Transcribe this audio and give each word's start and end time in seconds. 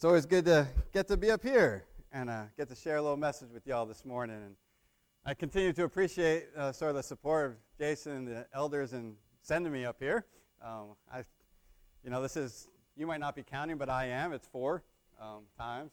It's 0.00 0.04
always 0.06 0.24
good 0.24 0.46
to 0.46 0.66
get 0.94 1.08
to 1.08 1.16
be 1.18 1.30
up 1.30 1.42
here 1.42 1.84
and 2.10 2.30
uh, 2.30 2.44
get 2.56 2.70
to 2.70 2.74
share 2.74 2.96
a 2.96 3.02
little 3.02 3.18
message 3.18 3.50
with 3.52 3.66
y'all 3.66 3.84
this 3.84 4.06
morning. 4.06 4.36
And 4.36 4.56
I 5.26 5.34
continue 5.34 5.74
to 5.74 5.84
appreciate 5.84 6.46
uh, 6.56 6.72
sort 6.72 6.92
of 6.92 6.96
the 6.96 7.02
support 7.02 7.50
of 7.50 7.56
Jason 7.78 8.12
and 8.12 8.26
the 8.26 8.46
elders 8.54 8.94
in 8.94 9.16
sending 9.42 9.70
me 9.70 9.84
up 9.84 9.96
here. 10.00 10.24
Um, 10.64 10.96
I, 11.12 11.18
you 12.02 12.08
know, 12.08 12.22
this 12.22 12.38
is 12.38 12.66
you 12.96 13.06
might 13.06 13.20
not 13.20 13.36
be 13.36 13.42
counting, 13.42 13.76
but 13.76 13.90
I 13.90 14.06
am. 14.06 14.32
It's 14.32 14.46
four 14.46 14.84
um, 15.20 15.42
times 15.58 15.92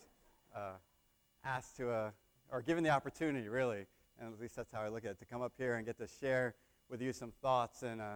uh, 0.56 0.78
asked 1.44 1.76
to, 1.76 1.92
uh, 1.92 2.12
or 2.50 2.62
given 2.62 2.86
the 2.86 2.92
opportunity, 2.92 3.50
really, 3.50 3.88
and 4.22 4.34
at 4.34 4.40
least 4.40 4.56
that's 4.56 4.72
how 4.72 4.84
I 4.84 4.88
look 4.88 5.04
at 5.04 5.12
it, 5.12 5.20
to 5.20 5.26
come 5.26 5.42
up 5.42 5.52
here 5.58 5.76
and 5.76 5.86
get 5.86 5.98
to 5.98 6.08
share 6.08 6.56
with 6.90 7.02
you 7.02 7.12
some 7.12 7.34
thoughts. 7.42 7.84
And 7.84 8.00
uh, 8.00 8.14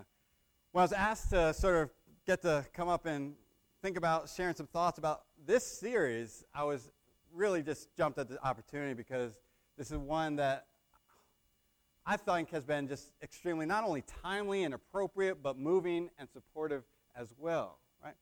when 0.71 0.83
I 0.83 0.85
was 0.85 0.93
asked 0.93 1.31
to 1.31 1.53
sort 1.53 1.75
of 1.75 1.89
get 2.25 2.43
to 2.43 2.65
come 2.73 2.87
up 2.87 3.05
and 3.05 3.33
think 3.81 3.97
about 3.97 4.29
sharing 4.29 4.53
some 4.53 4.67
thoughts 4.67 4.99
about 4.99 5.23
this 5.43 5.65
series, 5.65 6.43
I 6.53 6.63
was 6.63 6.91
really 7.33 7.63
just 7.63 7.95
jumped 7.97 8.19
at 8.19 8.29
the 8.29 8.43
opportunity 8.45 8.93
because 8.93 9.33
this 9.75 9.89
is 9.89 9.97
one 9.97 10.35
that 10.35 10.67
I 12.05 12.17
think 12.17 12.51
has 12.51 12.63
been 12.63 12.87
just 12.87 13.11
extremely 13.23 13.65
not 13.65 13.83
only 13.83 14.03
timely 14.21 14.63
and 14.65 14.75
appropriate, 14.75 15.41
but 15.41 15.57
moving 15.57 16.09
and 16.19 16.29
supportive 16.29 16.83
as 17.15 17.33
well. 17.39 17.79
Right? 18.03 18.13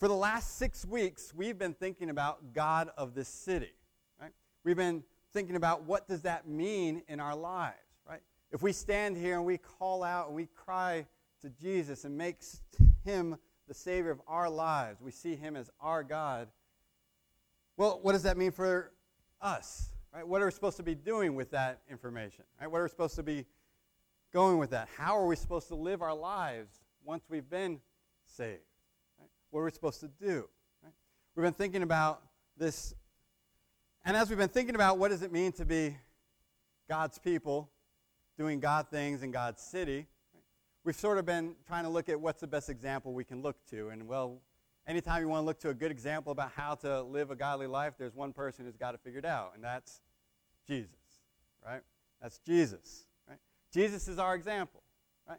For 0.00 0.08
the 0.08 0.16
last 0.16 0.58
six 0.58 0.84
weeks, 0.84 1.32
we've 1.32 1.58
been 1.58 1.74
thinking 1.74 2.10
about 2.10 2.52
God 2.52 2.90
of 2.96 3.14
this 3.14 3.28
city. 3.28 3.72
Right? 4.20 4.32
We've 4.64 4.76
been 4.76 5.04
thinking 5.32 5.54
about 5.54 5.84
what 5.84 6.08
does 6.08 6.22
that 6.22 6.48
mean 6.48 7.02
in 7.06 7.20
our 7.20 7.36
lives. 7.36 7.76
Right? 8.08 8.22
If 8.50 8.62
we 8.62 8.72
stand 8.72 9.16
here 9.16 9.36
and 9.36 9.44
we 9.44 9.58
call 9.58 10.02
out 10.02 10.26
and 10.26 10.34
we 10.34 10.46
cry 10.56 11.06
to 11.42 11.50
Jesus 11.50 12.04
and 12.04 12.18
make 12.18 12.38
him 13.04 13.36
the 13.72 13.78
Savior 13.78 14.10
of 14.10 14.20
our 14.28 14.50
lives, 14.50 15.00
we 15.00 15.10
see 15.10 15.34
Him 15.34 15.56
as 15.56 15.70
our 15.80 16.04
God. 16.04 16.48
Well, 17.78 18.00
what 18.02 18.12
does 18.12 18.24
that 18.24 18.36
mean 18.36 18.52
for 18.52 18.92
us? 19.40 19.88
Right? 20.14 20.28
What 20.28 20.42
are 20.42 20.44
we 20.44 20.50
supposed 20.50 20.76
to 20.76 20.82
be 20.82 20.94
doing 20.94 21.34
with 21.34 21.52
that 21.52 21.80
information? 21.90 22.44
Right? 22.60 22.70
What 22.70 22.80
are 22.80 22.82
we 22.82 22.90
supposed 22.90 23.16
to 23.16 23.22
be 23.22 23.46
going 24.30 24.58
with 24.58 24.68
that? 24.70 24.90
How 24.98 25.16
are 25.16 25.26
we 25.26 25.36
supposed 25.36 25.68
to 25.68 25.74
live 25.74 26.02
our 26.02 26.14
lives 26.14 26.82
once 27.02 27.24
we've 27.30 27.48
been 27.48 27.80
saved? 28.26 28.60
Right? 29.18 29.30
What 29.48 29.60
are 29.60 29.64
we 29.64 29.70
supposed 29.70 30.00
to 30.00 30.08
do? 30.08 30.46
Right? 30.82 30.92
We've 31.34 31.44
been 31.44 31.54
thinking 31.54 31.82
about 31.82 32.20
this, 32.58 32.92
and 34.04 34.14
as 34.14 34.28
we've 34.28 34.38
been 34.38 34.50
thinking 34.50 34.74
about 34.74 34.98
what 34.98 35.12
does 35.12 35.22
it 35.22 35.32
mean 35.32 35.52
to 35.52 35.64
be 35.64 35.96
God's 36.90 37.18
people, 37.18 37.70
doing 38.36 38.60
God 38.60 38.88
things 38.90 39.22
in 39.22 39.30
God's 39.30 39.62
city, 39.62 40.08
we've 40.84 40.96
sort 40.96 41.18
of 41.18 41.24
been 41.24 41.54
trying 41.66 41.84
to 41.84 41.90
look 41.90 42.08
at 42.08 42.20
what's 42.20 42.40
the 42.40 42.46
best 42.46 42.68
example 42.68 43.12
we 43.12 43.24
can 43.24 43.42
look 43.42 43.56
to. 43.70 43.90
And, 43.90 44.08
well, 44.08 44.40
anytime 44.86 45.22
you 45.22 45.28
want 45.28 45.42
to 45.42 45.46
look 45.46 45.60
to 45.60 45.68
a 45.70 45.74
good 45.74 45.90
example 45.90 46.32
about 46.32 46.50
how 46.52 46.74
to 46.76 47.02
live 47.02 47.30
a 47.30 47.36
godly 47.36 47.66
life, 47.66 47.94
there's 47.98 48.14
one 48.14 48.32
person 48.32 48.64
who's 48.64 48.76
got 48.76 48.94
it 48.94 49.00
figured 49.04 49.24
out, 49.24 49.52
and 49.54 49.62
that's 49.62 50.00
Jesus, 50.66 50.90
right? 51.64 51.82
That's 52.20 52.38
Jesus, 52.38 53.06
right? 53.28 53.38
Jesus 53.72 54.08
is 54.08 54.18
our 54.18 54.34
example, 54.34 54.82
right? 55.28 55.38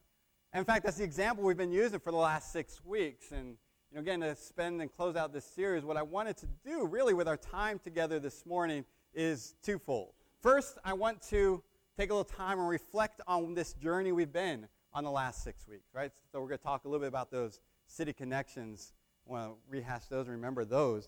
And 0.54 0.60
in 0.60 0.66
fact, 0.66 0.86
that's 0.86 0.98
the 0.98 1.04
example 1.04 1.44
we've 1.44 1.58
been 1.58 1.72
using 1.72 2.00
for 2.00 2.12
the 2.12 2.18
last 2.18 2.52
six 2.52 2.84
weeks. 2.84 3.32
And, 3.32 3.58
you 3.92 3.96
know, 3.96 4.02
again, 4.02 4.22
to 4.22 4.36
spend 4.36 4.82
and 4.82 4.94
close 4.96 5.16
out 5.16 5.34
this 5.34 5.46
series, 5.46 5.84
what 5.84 5.98
I 5.98 6.04
wanted 6.04 6.38
to 6.38 6.48
do 6.66 6.86
really 6.86 7.14
with 7.14 7.28
our 7.28 7.38
time 7.38 7.80
together 7.80 8.20
this 8.20 8.46
morning 8.46 8.86
is 9.14 9.56
twofold. 9.62 10.14
First, 10.42 10.78
I 10.84 10.94
want 10.94 11.22
to 11.30 11.64
take 11.98 12.10
a 12.10 12.14
little 12.14 12.24
time 12.24 12.60
and 12.60 12.68
reflect 12.68 13.22
on 13.28 13.54
this 13.54 13.74
journey 13.74 14.12
we've 14.12 14.34
been 14.34 14.68
on 14.94 15.04
the 15.04 15.12
last 15.12 15.44
six 15.44 15.68
weeks, 15.68 15.90
right? 15.94 16.12
So 16.32 16.40
we're 16.40 16.48
going 16.48 16.60
to 16.60 16.64
talk 16.64 16.86
a 16.86 16.88
little 16.88 17.02
bit 17.02 17.08
about 17.08 17.32
those 17.32 17.60
city 17.88 18.14
connections. 18.14 18.94
Want 19.26 19.52
to 19.52 19.58
rehash 19.70 20.06
those 20.08 20.28
and 20.28 20.36
remember 20.36 20.66
those. 20.66 21.08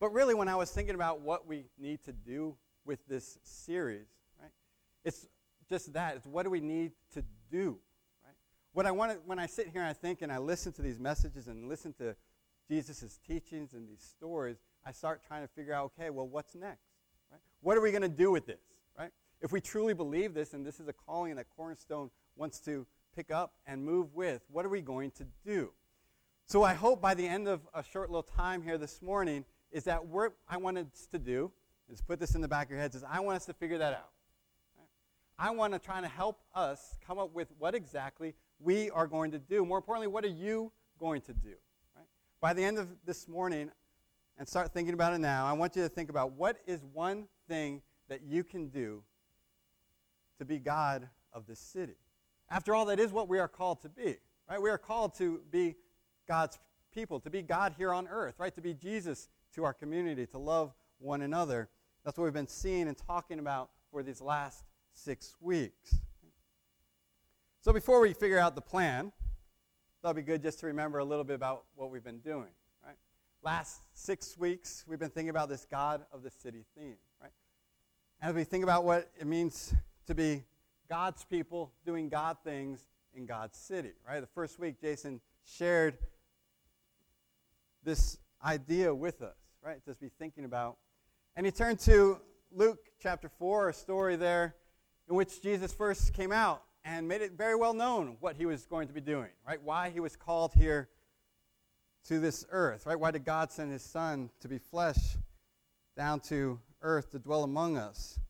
But 0.00 0.12
really, 0.12 0.34
when 0.34 0.48
I 0.48 0.56
was 0.56 0.70
thinking 0.70 0.94
about 0.94 1.20
what 1.20 1.46
we 1.46 1.66
need 1.78 2.02
to 2.04 2.12
do 2.12 2.56
with 2.84 3.06
this 3.06 3.38
series, 3.42 4.06
right, 4.40 4.50
it's 5.04 5.28
just 5.68 5.92
that. 5.92 6.16
It's 6.16 6.26
what 6.26 6.44
do 6.44 6.50
we 6.50 6.60
need 6.60 6.92
to 7.14 7.24
do, 7.50 7.78
right? 8.24 8.34
What 8.72 8.86
I 8.86 8.90
want 8.90 9.12
to, 9.12 9.18
when 9.26 9.38
I 9.38 9.46
sit 9.46 9.68
here 9.68 9.80
and 9.80 9.90
I 9.90 9.92
think 9.92 10.22
and 10.22 10.32
I 10.32 10.38
listen 10.38 10.72
to 10.72 10.82
these 10.82 10.98
messages 10.98 11.48
and 11.48 11.68
listen 11.68 11.92
to 11.94 12.16
Jesus' 12.68 13.18
teachings 13.26 13.74
and 13.74 13.88
these 13.88 14.02
stories, 14.02 14.56
I 14.84 14.92
start 14.92 15.22
trying 15.26 15.42
to 15.42 15.48
figure 15.48 15.74
out, 15.74 15.92
okay, 15.96 16.10
well, 16.10 16.26
what's 16.26 16.54
next, 16.54 16.88
right? 17.30 17.40
What 17.60 17.76
are 17.76 17.80
we 17.80 17.90
going 17.90 18.02
to 18.02 18.08
do 18.08 18.30
with 18.30 18.46
this, 18.46 18.60
right? 18.98 19.10
If 19.40 19.52
we 19.52 19.60
truly 19.60 19.94
believe 19.94 20.34
this 20.34 20.54
and 20.54 20.64
this 20.64 20.80
is 20.80 20.88
a 20.88 20.92
calling 20.92 21.32
and 21.32 21.40
a 21.40 21.44
Cornerstone 21.44 22.10
wants 22.36 22.58
to 22.60 22.86
pick 23.14 23.30
up 23.30 23.52
and 23.66 23.84
move 23.84 24.14
with. 24.14 24.42
What 24.50 24.64
are 24.64 24.68
we 24.68 24.80
going 24.80 25.10
to 25.12 25.26
do? 25.44 25.70
So 26.46 26.62
I 26.62 26.74
hope 26.74 27.00
by 27.00 27.14
the 27.14 27.26
end 27.26 27.48
of 27.48 27.60
a 27.74 27.82
short 27.82 28.10
little 28.10 28.22
time 28.22 28.62
here 28.62 28.78
this 28.78 29.00
morning 29.00 29.44
is 29.70 29.84
that 29.84 30.04
what 30.04 30.32
I 30.48 30.56
want 30.56 30.78
us 30.78 31.06
to 31.12 31.18
do 31.18 31.50
is 31.90 32.00
put 32.00 32.20
this 32.20 32.34
in 32.34 32.40
the 32.40 32.48
back 32.48 32.66
of 32.66 32.70
your 32.72 32.80
heads 32.80 32.94
is 32.94 33.04
I 33.08 33.20
want 33.20 33.36
us 33.36 33.46
to 33.46 33.52
figure 33.52 33.78
that 33.78 33.92
out. 33.94 34.10
I 35.38 35.50
want 35.50 35.72
to 35.72 35.78
try 35.78 36.00
to 36.00 36.08
help 36.08 36.40
us 36.54 36.98
come 37.06 37.18
up 37.18 37.34
with 37.34 37.48
what 37.58 37.74
exactly 37.74 38.34
we 38.60 38.90
are 38.90 39.06
going 39.06 39.30
to 39.32 39.38
do. 39.38 39.64
More 39.64 39.78
importantly, 39.78 40.06
what 40.06 40.24
are 40.24 40.28
you 40.28 40.70
going 40.98 41.20
to 41.22 41.32
do? 41.32 41.54
By 42.40 42.52
the 42.52 42.62
end 42.64 42.78
of 42.78 42.88
this 43.04 43.28
morning, 43.28 43.70
and 44.38 44.48
start 44.48 44.72
thinking 44.72 44.94
about 44.94 45.12
it 45.14 45.18
now, 45.18 45.46
I 45.46 45.52
want 45.52 45.76
you 45.76 45.82
to 45.82 45.88
think 45.88 46.10
about 46.10 46.32
what 46.32 46.58
is 46.66 46.82
one 46.92 47.28
thing 47.48 47.82
that 48.08 48.22
you 48.22 48.42
can 48.42 48.68
do 48.68 49.02
to 50.38 50.44
be 50.44 50.58
God 50.58 51.08
of 51.32 51.46
this 51.46 51.60
city. 51.60 51.96
After 52.52 52.74
all, 52.74 52.84
that 52.84 53.00
is 53.00 53.12
what 53.12 53.28
we 53.30 53.38
are 53.38 53.48
called 53.48 53.80
to 53.80 53.88
be, 53.88 54.16
right? 54.48 54.60
We 54.60 54.68
are 54.68 54.76
called 54.76 55.14
to 55.14 55.40
be 55.50 55.74
God's 56.28 56.58
people, 56.92 57.18
to 57.20 57.30
be 57.30 57.40
God 57.40 57.74
here 57.78 57.94
on 57.94 58.06
earth, 58.06 58.34
right? 58.38 58.54
To 58.54 58.60
be 58.60 58.74
Jesus 58.74 59.30
to 59.54 59.64
our 59.64 59.72
community, 59.72 60.26
to 60.26 60.38
love 60.38 60.74
one 60.98 61.22
another. 61.22 61.70
That's 62.04 62.18
what 62.18 62.24
we've 62.24 62.32
been 62.34 62.46
seeing 62.46 62.88
and 62.88 62.96
talking 62.96 63.38
about 63.38 63.70
for 63.90 64.02
these 64.02 64.20
last 64.20 64.64
six 64.92 65.34
weeks. 65.40 65.96
So 67.62 67.72
before 67.72 68.00
we 68.00 68.12
figure 68.12 68.38
out 68.38 68.54
the 68.54 68.60
plan, 68.60 69.12
that'll 70.02 70.14
be 70.14 70.20
good 70.20 70.42
just 70.42 70.60
to 70.60 70.66
remember 70.66 70.98
a 70.98 71.04
little 71.04 71.24
bit 71.24 71.36
about 71.36 71.64
what 71.74 71.90
we've 71.90 72.04
been 72.04 72.18
doing, 72.18 72.50
right? 72.84 72.96
Last 73.42 73.80
six 73.94 74.36
weeks, 74.36 74.84
we've 74.86 74.98
been 74.98 75.08
thinking 75.08 75.30
about 75.30 75.48
this 75.48 75.64
God 75.64 76.04
of 76.12 76.22
the 76.22 76.30
city 76.30 76.66
theme, 76.76 76.96
right? 77.18 77.32
As 78.20 78.34
we 78.34 78.44
think 78.44 78.62
about 78.62 78.84
what 78.84 79.10
it 79.18 79.26
means 79.26 79.72
to 80.06 80.14
be 80.14 80.44
God's 80.92 81.24
people 81.24 81.72
doing 81.86 82.10
God 82.10 82.36
things 82.44 82.78
in 83.14 83.24
God's 83.24 83.56
city, 83.56 83.92
right? 84.06 84.20
The 84.20 84.26
first 84.26 84.58
week, 84.58 84.78
Jason 84.78 85.22
shared 85.42 85.96
this 87.82 88.18
idea 88.44 88.94
with 88.94 89.22
us, 89.22 89.38
right? 89.64 89.82
To 89.86 89.94
be 89.94 90.10
thinking 90.18 90.44
about. 90.44 90.76
And 91.34 91.46
he 91.46 91.50
turned 91.50 91.78
to 91.80 92.20
Luke 92.54 92.90
chapter 93.02 93.30
4, 93.30 93.70
a 93.70 93.72
story 93.72 94.16
there 94.16 94.54
in 95.08 95.14
which 95.14 95.40
Jesus 95.40 95.72
first 95.72 96.12
came 96.12 96.30
out 96.30 96.62
and 96.84 97.08
made 97.08 97.22
it 97.22 97.38
very 97.38 97.54
well 97.54 97.72
known 97.72 98.18
what 98.20 98.36
he 98.36 98.44
was 98.44 98.66
going 98.66 98.86
to 98.88 98.92
be 98.92 99.00
doing, 99.00 99.30
right? 99.48 99.62
Why 99.62 99.88
he 99.88 99.98
was 99.98 100.14
called 100.14 100.52
here 100.52 100.90
to 102.08 102.20
this 102.20 102.44
earth, 102.50 102.84
right? 102.84 103.00
Why 103.00 103.12
did 103.12 103.24
God 103.24 103.50
send 103.50 103.72
his 103.72 103.82
son 103.82 104.28
to 104.40 104.48
be 104.48 104.58
flesh 104.58 105.16
down 105.96 106.20
to 106.20 106.60
earth 106.82 107.12
to 107.12 107.18
dwell 107.18 107.44
among 107.44 107.78
us? 107.78 108.20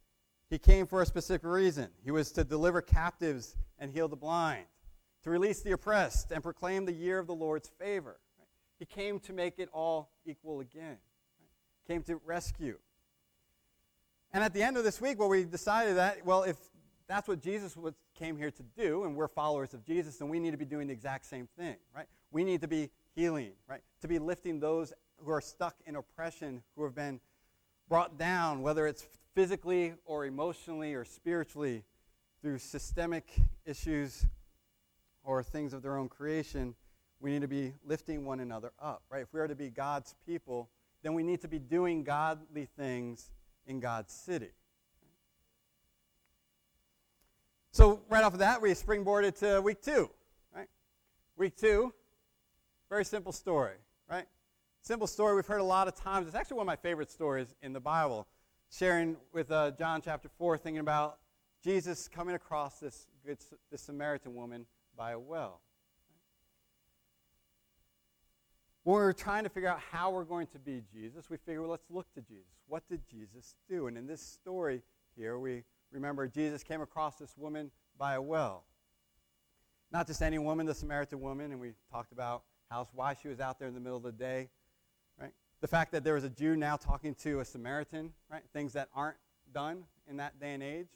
He 0.53 0.59
came 0.59 0.87
for 0.87 1.01
a 1.01 1.07
specific 1.07 1.47
reason. 1.47 1.89
He 2.05 2.11
was 2.11 2.31
to 2.33 2.45
deliver 2.45 2.83
captives 2.83 3.57
and 3.79 3.91
heal 3.91 4.07
the 4.07 4.17
blind, 4.17 4.67
to 5.23 5.31
release 5.31 5.63
the 5.63 5.73
oppressed 5.73 6.31
and 6.31 6.43
proclaim 6.43 6.85
the 6.85 6.93
year 6.93 7.19
of 7.19 7.27
the 7.27 7.35
Lord's 7.35 7.71
favor. 7.79 8.21
He 8.79 8.85
came 8.85 9.19
to 9.21 9.33
make 9.33 9.59
it 9.59 9.71
all 9.73 10.11
equal 10.27 10.61
again. 10.61 10.99
Right? 11.39 11.89
Came 11.89 12.03
to 12.03 12.21
rescue. 12.27 12.77
And 14.35 14.45
at 14.45 14.53
the 14.53 14.63
end 14.63 14.77
of 14.77 14.85
this 14.85 15.01
week, 15.01 15.19
well, 15.19 15.31
we 15.31 15.45
decided 15.45 15.97
that, 15.97 16.23
well, 16.27 16.43
if 16.43 16.59
that's 17.09 17.29
what 17.29 17.41
Jesus 17.41 17.75
was, 17.75 17.95
came 18.15 18.37
here 18.37 18.51
to 18.51 18.63
do, 18.77 19.05
and 19.05 19.17
we're 19.17 19.29
followers 19.29 19.73
of 19.73 19.83
Jesus, 19.87 20.19
then 20.19 20.29
we 20.29 20.39
need 20.39 20.51
to 20.51 20.59
be 20.59 20.67
doing 20.67 20.87
the 20.87 20.93
exact 20.93 21.25
same 21.25 21.49
thing, 21.57 21.77
right? 21.97 22.09
We 22.31 22.45
need 22.45 22.61
to 22.61 22.69
be 22.69 22.91
healing, 23.15 23.53
right? 23.67 23.81
To 24.03 24.09
be 24.09 24.19
lifting 24.19 24.61
those 24.61 24.93
who 25.17 25.31
are 25.31 25.41
stuck 25.41 25.77
in 25.87 25.97
oppression, 25.97 26.63
who 26.77 26.85
have 26.85 26.95
been 26.95 27.21
brought 27.93 28.17
down, 28.17 28.63
whether 28.63 28.87
it's 28.87 29.07
physically 29.35 29.93
or 30.07 30.25
emotionally 30.25 30.95
or 30.95 31.05
spiritually 31.05 31.85
through 32.41 32.57
systemic 32.57 33.31
issues 33.67 34.25
or 35.23 35.43
things 35.43 35.75
of 35.75 35.83
their 35.83 35.99
own 35.99 36.09
creation, 36.09 36.75
we 37.21 37.31
need 37.31 37.43
to 37.43 37.49
be 37.49 37.75
lifting 37.85 38.25
one 38.25 38.41
another 38.41 38.73
up, 38.81 39.03
right? 39.11 39.21
If 39.21 39.35
we 39.35 39.41
are 39.41 39.47
to 39.47 39.55
be 39.55 39.69
God's 39.69 40.15
people, 40.27 40.71
then 41.03 41.13
we 41.13 41.23
need 41.23 41.43
to 41.43 41.49
be 41.49 41.59
doing 41.59 42.03
godly 42.03 42.67
things 42.79 43.31
in 43.67 43.79
God's 43.79 44.15
city. 44.15 44.53
So, 47.73 48.01
right 48.09 48.25
off 48.25 48.33
of 48.33 48.39
that, 48.39 48.63
we 48.63 48.71
springboarded 48.71 49.39
to 49.41 49.61
week 49.61 49.83
two, 49.83 50.09
right? 50.57 50.69
Week 51.37 51.59
two, 51.59 51.93
very 52.89 53.05
simple 53.05 53.33
story? 53.33 53.75
Simple 54.85 55.07
story 55.07 55.37
we've 55.37 55.47
heard 55.47 55.61
a 55.61 55.65
lot 55.65 55.87
of 55.87 55.95
times. 55.95 56.27
It's 56.27 56.35
actually 56.35 56.57
one 56.57 56.65
of 56.65 56.67
my 56.67 56.75
favorite 56.75 57.09
stories 57.09 57.55
in 57.63 57.73
the 57.73 57.79
Bible 57.79 58.27
sharing 58.69 59.17
with 59.33 59.49
uh, 59.53 59.71
John 59.79 60.03
chapter 60.03 60.29
4, 60.29 60.59
thinking 60.59 60.81
about 60.81 61.19
Jesus 61.63 62.09
coming 62.09 62.35
across 62.35 62.81
this, 62.81 63.07
good, 63.25 63.39
this 63.71 63.81
Samaritan 63.81 64.35
woman 64.35 64.67
by 64.97 65.13
a 65.13 65.19
well. 65.21 65.61
when 68.83 68.97
we're 68.97 69.13
trying 69.13 69.45
to 69.45 69.49
figure 69.49 69.69
out 69.69 69.79
how 69.79 70.11
we're 70.11 70.25
going 70.25 70.49
to 70.49 70.59
be 70.59 70.83
Jesus, 70.93 71.31
we 71.31 71.37
figure, 71.37 71.61
well, 71.61 71.71
let's 71.71 71.89
look 71.89 72.13
to 72.15 72.21
Jesus. 72.21 72.51
What 72.67 72.83
did 72.89 73.03
Jesus 73.09 73.55
do? 73.69 73.87
And 73.87 73.97
in 73.97 74.09
this 74.09 74.21
story 74.21 74.83
here, 75.17 75.39
we 75.39 75.63
remember 75.93 76.27
Jesus 76.27 76.65
came 76.65 76.81
across 76.81 77.15
this 77.15 77.39
woman 77.39 77.71
by 77.97 78.15
a 78.15 78.21
well. 78.21 78.65
Not 79.93 80.09
just 80.09 80.23
any 80.23 80.41
woman, 80.41 80.67
the 80.67 80.75
Samaritan 80.75 81.21
woman, 81.21 81.53
and 81.53 81.61
we 81.61 81.75
talked 81.89 82.11
about 82.11 82.43
how, 82.69 82.89
why 82.95 83.15
she 83.15 83.29
was 83.29 83.39
out 83.39 83.61
there 83.61 83.69
in 83.69 83.75
the 83.75 83.81
middle 83.81 83.99
of 83.99 84.03
the 84.03 84.11
day? 84.11 84.49
The 85.63 85.69
fact 85.69 85.93
that 85.93 86.03
there 86.03 86.15
was 86.15 86.25
a 86.25 86.29
Jew 86.29 86.57
now 86.57 86.77
talking 86.77 87.15
to 87.23 87.39
a 87.39 87.45
Samaritan, 87.45 88.13
right? 88.29 88.43
Things 88.53 88.73
that 88.73 88.89
aren't 88.97 89.17
done 89.55 89.85
in 90.11 90.17
that 90.17 90.41
day 90.41 90.55
and 90.55 90.63
age. 90.63 90.89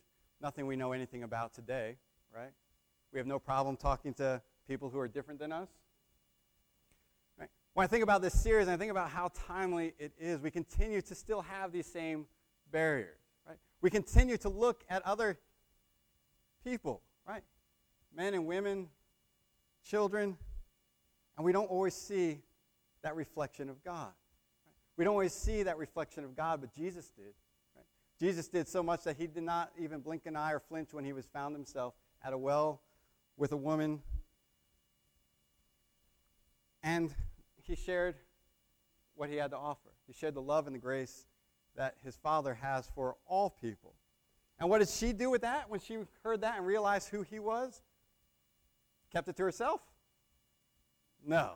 Nothing 0.42 0.66
we 0.66 0.74
know 0.74 0.90
anything 0.90 1.22
about 1.22 1.54
today, 1.54 1.98
right? 2.34 2.50
We 3.12 3.20
have 3.20 3.28
no 3.28 3.38
problem 3.38 3.76
talking 3.76 4.12
to 4.14 4.42
people 4.66 4.90
who 4.90 4.98
are 4.98 5.06
different 5.06 5.38
than 5.38 5.52
us. 5.52 5.68
Right? 7.38 7.48
When 7.74 7.84
I 7.84 7.86
think 7.86 8.02
about 8.02 8.22
this 8.22 8.34
series 8.34 8.66
and 8.66 8.74
I 8.74 8.76
think 8.76 8.90
about 8.90 9.08
how 9.08 9.30
timely 9.46 9.94
it 10.00 10.10
is, 10.18 10.40
we 10.40 10.50
continue 10.50 11.00
to 11.00 11.14
still 11.14 11.42
have 11.42 11.70
these 11.70 11.86
same 11.86 12.26
barriers. 12.72 13.20
Right? 13.46 13.58
We 13.82 13.90
continue 13.90 14.36
to 14.38 14.48
look 14.48 14.82
at 14.90 15.00
other 15.06 15.38
people, 16.64 17.02
right? 17.24 17.44
Men 18.12 18.34
and 18.34 18.46
women, 18.46 18.88
children, 19.84 20.36
and 21.36 21.46
we 21.46 21.52
don't 21.52 21.70
always 21.70 21.94
see 21.94 22.40
that 23.02 23.14
reflection 23.14 23.70
of 23.70 23.84
God. 23.84 24.10
We 24.96 25.04
don't 25.04 25.12
always 25.12 25.34
see 25.34 25.62
that 25.62 25.78
reflection 25.78 26.24
of 26.24 26.36
God, 26.36 26.60
but 26.60 26.74
Jesus 26.74 27.10
did. 27.10 27.34
Right? 27.74 27.84
Jesus 28.18 28.48
did 28.48 28.66
so 28.66 28.82
much 28.82 29.04
that 29.04 29.16
he 29.16 29.26
did 29.26 29.42
not 29.42 29.70
even 29.78 30.00
blink 30.00 30.26
an 30.26 30.36
eye 30.36 30.52
or 30.52 30.60
flinch 30.60 30.92
when 30.92 31.04
he 31.04 31.12
was 31.12 31.26
found 31.26 31.54
himself 31.54 31.94
at 32.24 32.32
a 32.32 32.38
well 32.38 32.80
with 33.36 33.52
a 33.52 33.56
woman. 33.56 34.00
And 36.82 37.14
he 37.62 37.74
shared 37.74 38.14
what 39.14 39.28
he 39.28 39.36
had 39.36 39.50
to 39.50 39.56
offer. 39.56 39.90
He 40.06 40.12
shared 40.12 40.34
the 40.34 40.42
love 40.42 40.66
and 40.66 40.74
the 40.74 40.80
grace 40.80 41.26
that 41.76 41.96
his 42.02 42.16
Father 42.16 42.54
has 42.54 42.88
for 42.94 43.16
all 43.26 43.50
people. 43.50 43.94
And 44.58 44.70
what 44.70 44.78
did 44.78 44.88
she 44.88 45.12
do 45.12 45.28
with 45.28 45.42
that 45.42 45.68
when 45.68 45.80
she 45.80 45.98
heard 46.22 46.40
that 46.40 46.56
and 46.56 46.66
realized 46.66 47.10
who 47.10 47.22
he 47.22 47.38
was? 47.38 47.82
Kept 49.12 49.28
it 49.28 49.36
to 49.36 49.42
herself? 49.42 49.80
No, 51.24 51.54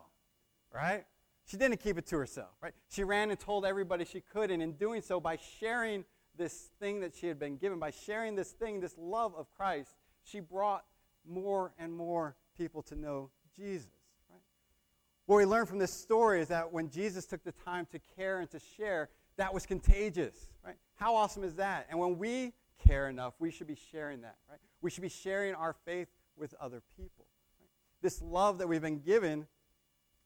right? 0.74 1.04
She 1.50 1.56
didn't 1.56 1.80
keep 1.80 1.98
it 1.98 2.06
to 2.06 2.16
herself, 2.16 2.50
right? 2.62 2.72
She 2.88 3.02
ran 3.02 3.30
and 3.30 3.40
told 3.40 3.64
everybody 3.66 4.04
she 4.04 4.20
could, 4.20 4.52
and 4.52 4.62
in 4.62 4.74
doing 4.74 5.02
so, 5.02 5.18
by 5.18 5.36
sharing 5.58 6.04
this 6.36 6.70
thing 6.78 7.00
that 7.00 7.12
she 7.12 7.26
had 7.26 7.40
been 7.40 7.56
given, 7.56 7.80
by 7.80 7.90
sharing 7.90 8.36
this 8.36 8.52
thing, 8.52 8.78
this 8.78 8.94
love 8.96 9.34
of 9.36 9.50
Christ, 9.50 9.96
she 10.22 10.38
brought 10.38 10.84
more 11.28 11.72
and 11.76 11.92
more 11.92 12.36
people 12.56 12.82
to 12.82 12.94
know 12.94 13.30
Jesus. 13.56 13.90
Right? 14.30 14.40
What 15.26 15.38
we 15.38 15.44
learn 15.44 15.66
from 15.66 15.78
this 15.78 15.92
story 15.92 16.40
is 16.40 16.46
that 16.48 16.72
when 16.72 16.88
Jesus 16.88 17.26
took 17.26 17.42
the 17.42 17.52
time 17.52 17.84
to 17.90 17.98
care 18.16 18.38
and 18.38 18.48
to 18.52 18.60
share, 18.76 19.08
that 19.36 19.52
was 19.52 19.66
contagious. 19.66 20.36
Right? 20.64 20.76
How 20.94 21.16
awesome 21.16 21.42
is 21.42 21.56
that? 21.56 21.88
And 21.90 21.98
when 21.98 22.16
we 22.16 22.52
care 22.86 23.08
enough, 23.08 23.34
we 23.40 23.50
should 23.50 23.66
be 23.66 23.78
sharing 23.90 24.20
that. 24.20 24.36
Right? 24.48 24.60
We 24.82 24.90
should 24.90 25.02
be 25.02 25.08
sharing 25.08 25.56
our 25.56 25.74
faith 25.84 26.08
with 26.36 26.54
other 26.60 26.80
people. 26.96 27.26
Right? 27.58 27.68
This 28.02 28.22
love 28.22 28.58
that 28.58 28.68
we've 28.68 28.80
been 28.80 29.00
given 29.00 29.48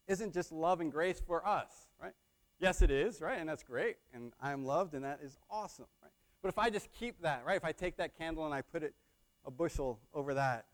isn't 0.08 0.32
just 0.32 0.52
love 0.52 0.80
and 0.80 0.92
grace 0.92 1.20
for 1.24 1.46
us, 1.46 1.70
right? 2.00 2.12
Yes, 2.60 2.82
it 2.82 2.90
is, 2.90 3.20
right? 3.20 3.38
And 3.38 3.48
that's 3.48 3.62
great. 3.62 3.96
And 4.12 4.32
I'm 4.40 4.64
loved, 4.64 4.94
and 4.94 5.04
that 5.04 5.20
is 5.22 5.36
awesome, 5.50 5.86
right? 6.02 6.12
But 6.42 6.48
if 6.48 6.58
I 6.58 6.70
just 6.70 6.92
keep 6.92 7.22
that, 7.22 7.42
right? 7.46 7.56
If 7.56 7.64
I 7.64 7.72
take 7.72 7.96
that 7.96 8.16
candle 8.16 8.44
and 8.44 8.54
I 8.54 8.62
put 8.62 8.82
it 8.82 8.94
a 9.46 9.50
bushel 9.50 9.98
over 10.12 10.34
that, 10.34 10.66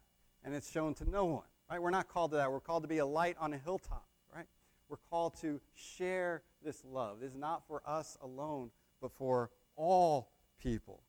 and 0.45 0.55
it's 0.55 0.71
shown 0.71 0.95
to 0.95 1.09
no 1.09 1.25
one. 1.27 1.45
Right? 1.71 1.81
We're 1.81 1.91
not 1.91 2.09
called 2.09 2.33
to 2.33 2.39
that. 2.39 2.51
We're 2.51 2.61
called 2.61 2.83
to 2.83 2.89
be 2.89 2.99
a 2.99 3.07
light 3.07 3.37
on 3.39 3.53
a 3.53 3.59
hilltop. 3.59 4.07
Right? 4.35 4.47
We're 4.89 4.99
called 5.09 5.37
to 5.43 5.61
share 5.75 6.43
this 6.65 6.83
love. 6.85 7.21
This 7.21 7.31
is 7.31 7.37
not 7.37 7.67
for 7.67 7.83
us 7.87 8.17
alone, 8.23 8.71
but 9.01 9.13
for 9.13 9.51
all 9.77 10.31
people. 10.61 11.03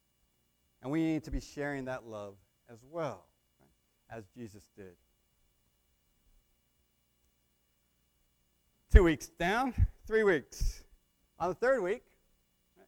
And 0.82 0.92
we 0.92 1.04
need 1.04 1.24
to 1.24 1.32
be 1.32 1.40
sharing 1.40 1.86
that 1.86 2.06
love 2.06 2.36
as 2.72 2.80
well, 2.90 3.26
right? 3.60 4.18
as 4.18 4.26
Jesus 4.36 4.70
did. 4.76 4.96
Two 8.92 9.04
weeks 9.04 9.28
down, 9.40 9.74
three 10.06 10.26
weeks. 10.26 10.84
On 11.40 11.48
the 11.48 11.56
third 11.56 11.82
week, 11.82 12.04
right, 12.78 12.86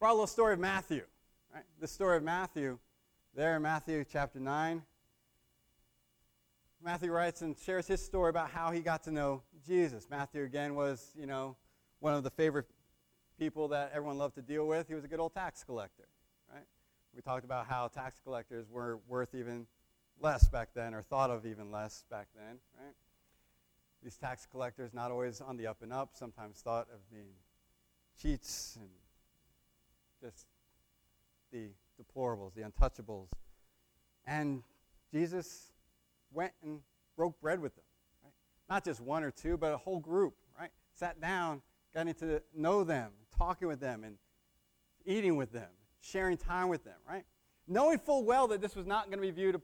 brought 0.00 0.10
a 0.10 0.14
little 0.14 0.26
story 0.26 0.54
of 0.54 0.58
Matthew. 0.58 1.04
Right? 1.54 1.62
The 1.78 1.86
story 1.86 2.16
of 2.16 2.24
Matthew 2.24 2.80
there 3.36 3.54
in 3.54 3.62
Matthew 3.62 4.04
chapter 4.10 4.40
9. 4.40 4.82
Matthew 6.82 7.12
writes 7.12 7.42
and 7.42 7.56
shares 7.56 7.86
his 7.86 8.04
story 8.04 8.30
about 8.30 8.50
how 8.50 8.72
he 8.72 8.80
got 8.80 9.04
to 9.04 9.12
know 9.12 9.42
Jesus. 9.64 10.08
Matthew, 10.10 10.42
again, 10.42 10.74
was, 10.74 11.12
you 11.16 11.26
know, 11.26 11.54
one 12.00 12.14
of 12.14 12.24
the 12.24 12.30
favorite 12.30 12.66
people 13.38 13.68
that 13.68 13.92
everyone 13.94 14.18
loved 14.18 14.34
to 14.34 14.42
deal 14.42 14.66
with. 14.66 14.88
He 14.88 14.94
was 14.94 15.04
a 15.04 15.08
good 15.08 15.20
old 15.20 15.34
tax 15.34 15.62
collector, 15.62 16.08
right? 16.52 16.66
We 17.14 17.22
talked 17.22 17.44
about 17.44 17.66
how 17.66 17.86
tax 17.86 18.18
collectors 18.24 18.66
were 18.68 18.98
worth 19.06 19.36
even 19.36 19.68
less 20.20 20.48
back 20.48 20.70
then, 20.74 20.94
or 20.94 21.02
thought 21.02 21.30
of 21.30 21.46
even 21.46 21.70
less 21.70 22.02
back 22.10 22.26
then, 22.34 22.58
right? 22.76 22.94
These 24.02 24.16
tax 24.16 24.46
collectors, 24.46 24.94
not 24.94 25.10
always 25.10 25.40
on 25.40 25.56
the 25.56 25.66
up 25.66 25.82
and 25.82 25.92
up, 25.92 26.10
sometimes 26.14 26.60
thought 26.60 26.86
of 26.92 27.10
being 27.10 27.30
cheats 28.20 28.78
and 28.80 28.88
just 30.22 30.46
the 31.52 31.70
deplorables, 32.00 32.54
the 32.54 32.62
untouchables. 32.62 33.28
And 34.26 34.62
Jesus 35.12 35.72
went 36.32 36.52
and 36.62 36.80
broke 37.16 37.40
bread 37.40 37.60
with 37.60 37.74
them. 37.74 37.84
Right? 38.22 38.32
Not 38.68 38.84
just 38.84 39.00
one 39.00 39.24
or 39.24 39.30
two, 39.30 39.56
but 39.56 39.72
a 39.72 39.76
whole 39.76 39.98
group, 39.98 40.34
right? 40.58 40.70
Sat 40.94 41.20
down, 41.20 41.62
got 41.94 42.06
to 42.18 42.42
know 42.54 42.84
them, 42.84 43.10
talking 43.36 43.68
with 43.68 43.80
them, 43.80 44.04
and 44.04 44.16
eating 45.04 45.36
with 45.36 45.52
them, 45.52 45.70
sharing 46.00 46.36
time 46.36 46.68
with 46.68 46.84
them, 46.84 46.98
right? 47.08 47.24
Knowing 47.66 47.98
full 47.98 48.24
well 48.24 48.46
that 48.48 48.60
this 48.60 48.76
was 48.76 48.86
not 48.86 49.06
going 49.06 49.18
to 49.18 49.22
be 49.22 49.30
viewed 49.30 49.60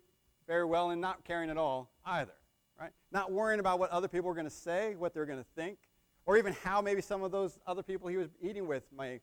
very 0.47 0.65
well 0.65 0.91
and 0.91 1.01
not 1.01 1.25
caring 1.25 1.51
at 1.51 1.57
all 1.57 1.91
either, 2.05 2.35
right? 2.79 2.93
Not 3.13 3.33
worrying 3.33 3.61
about 3.61 3.79
what 3.79 3.91
other 3.91 4.09
people 4.09 4.31
are 4.31 4.35
going 4.35 4.47
to 4.47 4.51
say, 4.51 4.95
what 4.97 5.15
they're 5.15 5.27
going 5.27 5.39
to 5.39 5.47
think, 5.55 5.79
or 6.27 6.37
even 6.37 6.55
how 6.63 6.81
maybe 6.81 7.01
some 7.01 7.23
of 7.23 7.33
those 7.33 7.59
other 7.67 7.83
people 7.83 8.09
he 8.09 8.17
was 8.17 8.31
eating 8.41 8.67
with 8.67 8.85
might 8.97 9.23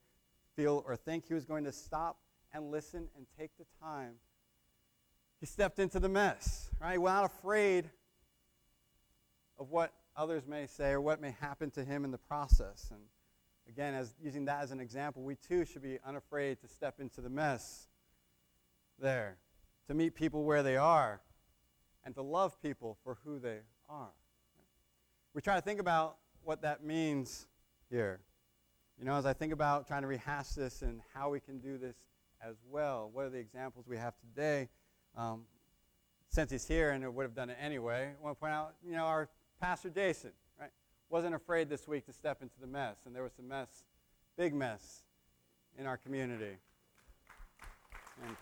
feel 0.56 0.84
or 0.86 0.96
think 0.96 1.28
he 1.28 1.34
was 1.34 1.46
going 1.46 1.64
to 1.64 1.72
stop 1.72 2.18
and 2.54 2.72
listen 2.72 3.08
and 3.16 3.26
take 3.38 3.52
the 3.58 3.66
time. 3.82 4.14
He 5.40 5.46
stepped 5.46 5.80
into 5.80 6.00
the 6.00 6.10
mess, 6.10 6.70
right? 6.80 7.02
Without 7.02 7.26
afraid 7.26 7.90
of 9.58 9.72
what 9.72 9.94
others 10.16 10.46
may 10.46 10.68
say 10.68 10.92
or 10.92 11.02
what 11.02 11.22
may 11.22 11.36
happen 11.40 11.72
to 11.72 11.84
him 11.84 12.04
in 12.06 12.12
the 12.12 12.18
process. 12.18 12.90
And 12.92 13.00
again, 13.68 13.94
as 13.94 14.14
using 14.22 14.46
that 14.46 14.62
as 14.62 14.72
an 14.72 14.80
example, 14.80 15.24
we 15.24 15.36
too 15.36 15.66
should 15.66 15.82
be 15.82 15.98
unafraid 16.06 16.62
to 16.62 16.68
step 16.68 17.00
into 17.00 17.22
the 17.22 17.30
mess 17.30 17.88
there, 19.00 19.38
to 19.88 19.94
meet 19.94 20.14
people 20.14 20.44
where 20.44 20.62
they 20.62 20.78
are, 20.78 21.22
and 22.06 22.16
to 22.16 22.22
love 22.22 22.62
people 22.62 22.98
for 23.04 23.18
who 23.24 23.40
they 23.40 23.60
are. 23.90 24.14
We 25.34 25.42
try 25.42 25.56
to 25.56 25.62
think 25.62 25.80
about 25.80 26.18
what 26.44 26.62
that 26.64 26.84
means 26.84 27.48
here. 27.90 28.20
You 29.00 29.06
know, 29.06 29.16
as 29.16 29.26
I 29.26 29.34
think 29.34 29.54
about 29.54 29.88
trying 29.88 30.02
to 30.02 30.08
rehash 30.08 30.50
this 30.50 30.82
and 30.82 31.02
how 31.14 31.30
we 31.30 31.40
can 31.40 31.60
do 31.60 31.78
this 31.78 31.96
as 32.46 32.56
well. 32.70 33.10
What 33.14 33.26
are 33.26 33.30
the 33.30 33.38
examples 33.38 33.88
we 33.88 33.98
have 33.98 34.14
today? 34.20 34.70
Um, 35.16 35.44
since 36.30 36.52
he's 36.52 36.68
here 36.68 36.92
and 36.92 37.14
would 37.14 37.24
have 37.24 37.36
done 37.36 37.50
it 37.50 37.58
anyway, 37.62 38.12
I 38.18 38.24
want 38.24 38.38
to 38.38 38.40
point 38.40 38.54
out, 38.54 38.76
you 38.86 38.94
know, 38.94 39.04
our 39.04 39.30
pastor 39.60 39.90
Jason, 39.90 40.32
right, 40.60 40.70
wasn't 41.10 41.36
afraid 41.36 41.70
this 41.70 41.88
week 41.88 42.06
to 42.06 42.14
step 42.14 42.42
into 42.42 42.56
the 42.62 42.68
mess, 42.68 42.98
and 43.06 43.16
there 43.16 43.24
was 43.24 43.34
some 43.34 43.48
mess, 43.48 43.84
big 44.38 44.54
mess, 44.54 45.04
in 45.78 45.86
our 45.86 45.98
community. 45.98 46.58
And 48.24 48.36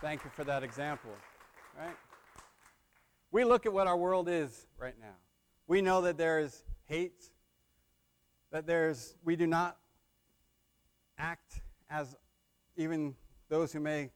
thank 0.00 0.24
you 0.24 0.30
for 0.30 0.44
that 0.44 0.62
example, 0.62 1.12
right? 1.78 1.94
We 3.30 3.44
look 3.44 3.66
at 3.66 3.72
what 3.72 3.86
our 3.86 3.96
world 3.96 4.28
is 4.28 4.66
right 4.78 4.94
now. 5.00 5.16
We 5.66 5.82
know 5.82 6.02
that 6.02 6.16
there 6.16 6.40
is 6.40 6.62
hate, 6.86 7.24
that 8.50 8.66
there's 8.66 9.14
we 9.22 9.36
do 9.36 9.46
not 9.46 9.76
act 11.18 11.60
as 11.90 12.16
even 12.76 13.14
those 13.48 13.72
who 13.72 13.80
may 13.80 14.10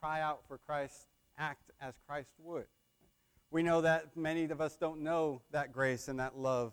cry 0.00 0.20
out 0.20 0.40
for 0.48 0.58
Christ 0.58 1.06
act 1.36 1.70
as 1.80 1.94
Christ 2.06 2.30
would. 2.38 2.66
We 3.50 3.62
know 3.62 3.82
that 3.82 4.16
many 4.16 4.44
of 4.44 4.60
us 4.60 4.76
don't 4.76 5.02
know 5.02 5.42
that 5.50 5.72
grace 5.72 6.08
and 6.08 6.18
that 6.18 6.36
love. 6.36 6.72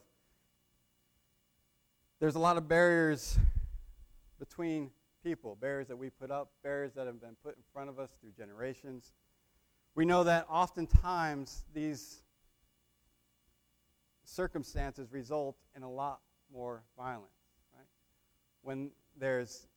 There's 2.19 2.35
a 2.35 2.39
lot 2.39 2.57
of 2.57 2.67
barriers 2.67 3.37
between 4.39 4.91
people, 5.23 5.57
barriers 5.59 5.87
that 5.87 5.97
we 5.97 6.09
put 6.09 6.31
up, 6.31 6.51
barriers 6.63 6.93
that 6.93 7.07
have 7.07 7.19
been 7.19 7.35
put 7.43 7.55
in 7.55 7.63
front 7.73 7.89
of 7.89 7.99
us 7.99 8.09
through 8.19 8.31
generations. 8.31 9.11
We 9.95 10.05
know 10.05 10.23
that 10.23 10.47
oftentimes 10.49 11.65
these 11.73 12.21
circumstances 14.23 15.11
result 15.11 15.57
in 15.75 15.83
a 15.83 15.89
lot 15.89 16.21
more 16.53 16.83
violence. 16.97 17.31
Right? 17.75 17.85
When 18.61 18.91
there's 19.17 19.67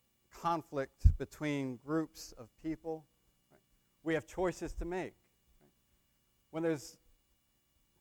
conflict 0.40 1.06
between 1.18 1.78
groups 1.84 2.32
of 2.38 2.48
people. 2.62 3.04
Right? 3.50 3.60
We 4.02 4.14
have 4.14 4.26
choices 4.26 4.72
to 4.74 4.84
make. 4.84 5.14
Right? 5.60 5.72
When 6.50 6.62
there's 6.62 6.96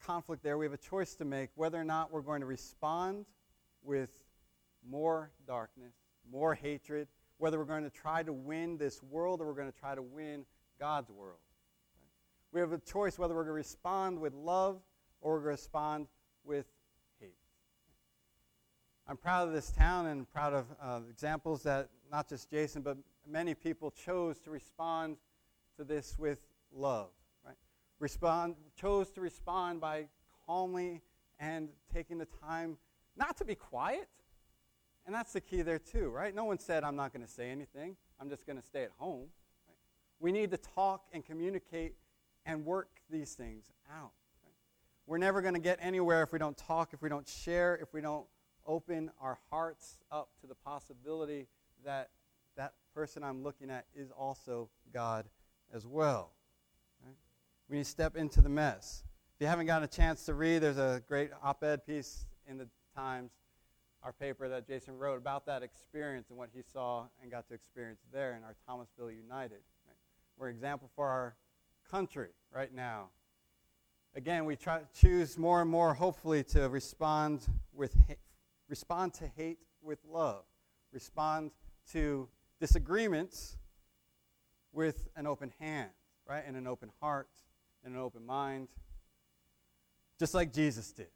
conflict 0.05 0.43
there. 0.43 0.57
We 0.57 0.65
have 0.65 0.73
a 0.73 0.77
choice 0.77 1.15
to 1.15 1.25
make 1.25 1.49
whether 1.55 1.79
or 1.79 1.83
not 1.83 2.11
we're 2.11 2.21
going 2.21 2.41
to 2.41 2.45
respond 2.45 3.25
with 3.83 4.09
more 4.87 5.31
darkness, 5.47 5.93
more 6.29 6.53
hatred, 6.53 7.07
whether 7.37 7.57
we're 7.57 7.65
going 7.65 7.83
to 7.83 7.89
try 7.89 8.23
to 8.23 8.33
win 8.33 8.77
this 8.77 9.01
world 9.01 9.41
or 9.41 9.45
we're 9.45 9.53
going 9.53 9.71
to 9.71 9.79
try 9.79 9.95
to 9.95 10.01
win 10.01 10.45
God's 10.79 11.09
world. 11.09 11.39
We 12.53 12.59
have 12.59 12.71
a 12.71 12.77
choice 12.77 13.17
whether 13.17 13.33
we're 13.33 13.45
going 13.45 13.47
to 13.47 13.53
respond 13.53 14.19
with 14.19 14.35
love 14.35 14.79
or 15.21 15.33
we're 15.33 15.39
going 15.39 15.57
to 15.57 15.61
respond 15.61 16.07
with 16.45 16.67
hate. 17.19 17.33
I'm 19.07 19.17
proud 19.17 19.47
of 19.47 19.55
this 19.55 19.71
town 19.71 20.05
and 20.05 20.29
proud 20.31 20.53
of 20.53 20.65
uh, 20.79 20.99
examples 21.09 21.63
that 21.63 21.89
not 22.11 22.29
just 22.29 22.51
Jason, 22.51 22.83
but 22.83 22.95
many 23.27 23.55
people 23.55 23.89
chose 23.89 24.37
to 24.41 24.51
respond 24.51 25.17
to 25.77 25.83
this 25.83 26.15
with 26.19 26.45
love. 26.71 27.09
Right? 27.43 27.55
Respond, 27.97 28.53
chose 28.79 29.09
to 29.13 29.21
respond 29.21 29.81
by 29.81 30.05
calmly 30.45 31.01
and 31.39 31.69
taking 31.91 32.19
the 32.19 32.27
time 32.39 32.77
not 33.17 33.35
to 33.37 33.45
be 33.45 33.55
quiet. 33.55 34.07
And 35.07 35.15
that's 35.15 35.33
the 35.33 35.41
key 35.41 35.63
there, 35.63 35.79
too, 35.79 36.09
right? 36.09 36.35
No 36.35 36.45
one 36.45 36.59
said, 36.59 36.83
I'm 36.83 36.95
not 36.95 37.13
going 37.13 37.25
to 37.25 37.31
say 37.31 37.49
anything. 37.49 37.97
I'm 38.21 38.29
just 38.29 38.45
going 38.45 38.59
to 38.59 38.65
stay 38.65 38.83
at 38.83 38.91
home. 38.99 39.29
Right? 39.67 39.77
We 40.19 40.31
need 40.31 40.51
to 40.51 40.57
talk 40.57 41.05
and 41.13 41.25
communicate 41.25 41.95
and 42.45 42.65
work 42.65 42.89
these 43.09 43.33
things 43.33 43.71
out. 43.91 44.11
We're 45.05 45.17
never 45.17 45.41
going 45.41 45.53
to 45.53 45.59
get 45.59 45.79
anywhere 45.81 46.23
if 46.23 46.31
we 46.31 46.39
don't 46.39 46.57
talk, 46.57 46.93
if 46.93 47.01
we 47.01 47.09
don't 47.09 47.27
share, 47.27 47.77
if 47.81 47.93
we 47.93 47.99
don't 47.99 48.25
open 48.65 49.11
our 49.19 49.37
hearts 49.49 49.97
up 50.11 50.29
to 50.41 50.47
the 50.47 50.55
possibility 50.55 51.47
that 51.83 52.09
that 52.55 52.73
person 52.95 53.23
I'm 53.23 53.43
looking 53.43 53.69
at 53.69 53.85
is 53.93 54.11
also 54.11 54.69
God 54.93 55.25
as 55.73 55.85
well. 55.85 56.31
We 57.69 57.77
need 57.77 57.83
to 57.83 57.89
step 57.89 58.15
into 58.15 58.41
the 58.41 58.49
mess. 58.49 59.03
If 59.35 59.41
you 59.41 59.47
haven't 59.47 59.65
gotten 59.65 59.83
a 59.83 59.87
chance 59.87 60.25
to 60.25 60.33
read, 60.33 60.59
there's 60.59 60.77
a 60.77 61.01
great 61.07 61.31
op 61.43 61.63
ed 61.63 61.85
piece 61.85 62.25
in 62.47 62.57
the 62.57 62.67
Times, 62.95 63.31
our 64.03 64.13
paper 64.13 64.47
that 64.49 64.67
Jason 64.67 64.95
wrote 64.97 65.17
about 65.17 65.47
that 65.47 65.63
experience 65.63 66.29
and 66.29 66.37
what 66.37 66.49
he 66.53 66.61
saw 66.61 67.05
and 67.21 67.31
got 67.31 67.47
to 67.47 67.55
experience 67.55 68.01
there 68.11 68.35
in 68.35 68.43
our 68.43 68.55
Thomasville 68.67 69.09
United. 69.09 69.61
Right? 69.87 69.97
We're 70.37 70.49
an 70.49 70.55
example 70.55 70.91
for 70.95 71.07
our 71.07 71.35
country 71.93 72.29
right 72.51 72.73
now. 72.73 73.09
Again, 74.15 74.45
we 74.45 74.55
try 74.55 74.79
choose 74.99 75.37
more 75.37 75.61
and 75.61 75.69
more, 75.69 75.93
hopefully, 75.93 76.43
to 76.45 76.67
respond 76.67 77.45
with 77.71 77.93
ha- 78.07 78.15
respond 78.67 79.13
to 79.13 79.27
hate 79.27 79.59
with 79.79 79.99
love, 80.11 80.43
respond 80.91 81.51
to 81.91 82.27
disagreements 82.59 83.57
with 84.71 85.07
an 85.15 85.27
open 85.27 85.53
hand, 85.59 85.91
right, 86.27 86.43
and 86.47 86.57
an 86.57 86.65
open 86.65 86.89
heart 86.99 87.29
and 87.85 87.93
an 87.93 88.01
open 88.01 88.25
mind, 88.25 88.69
just 90.17 90.33
like 90.33 90.51
Jesus 90.51 90.91
did, 90.93 91.11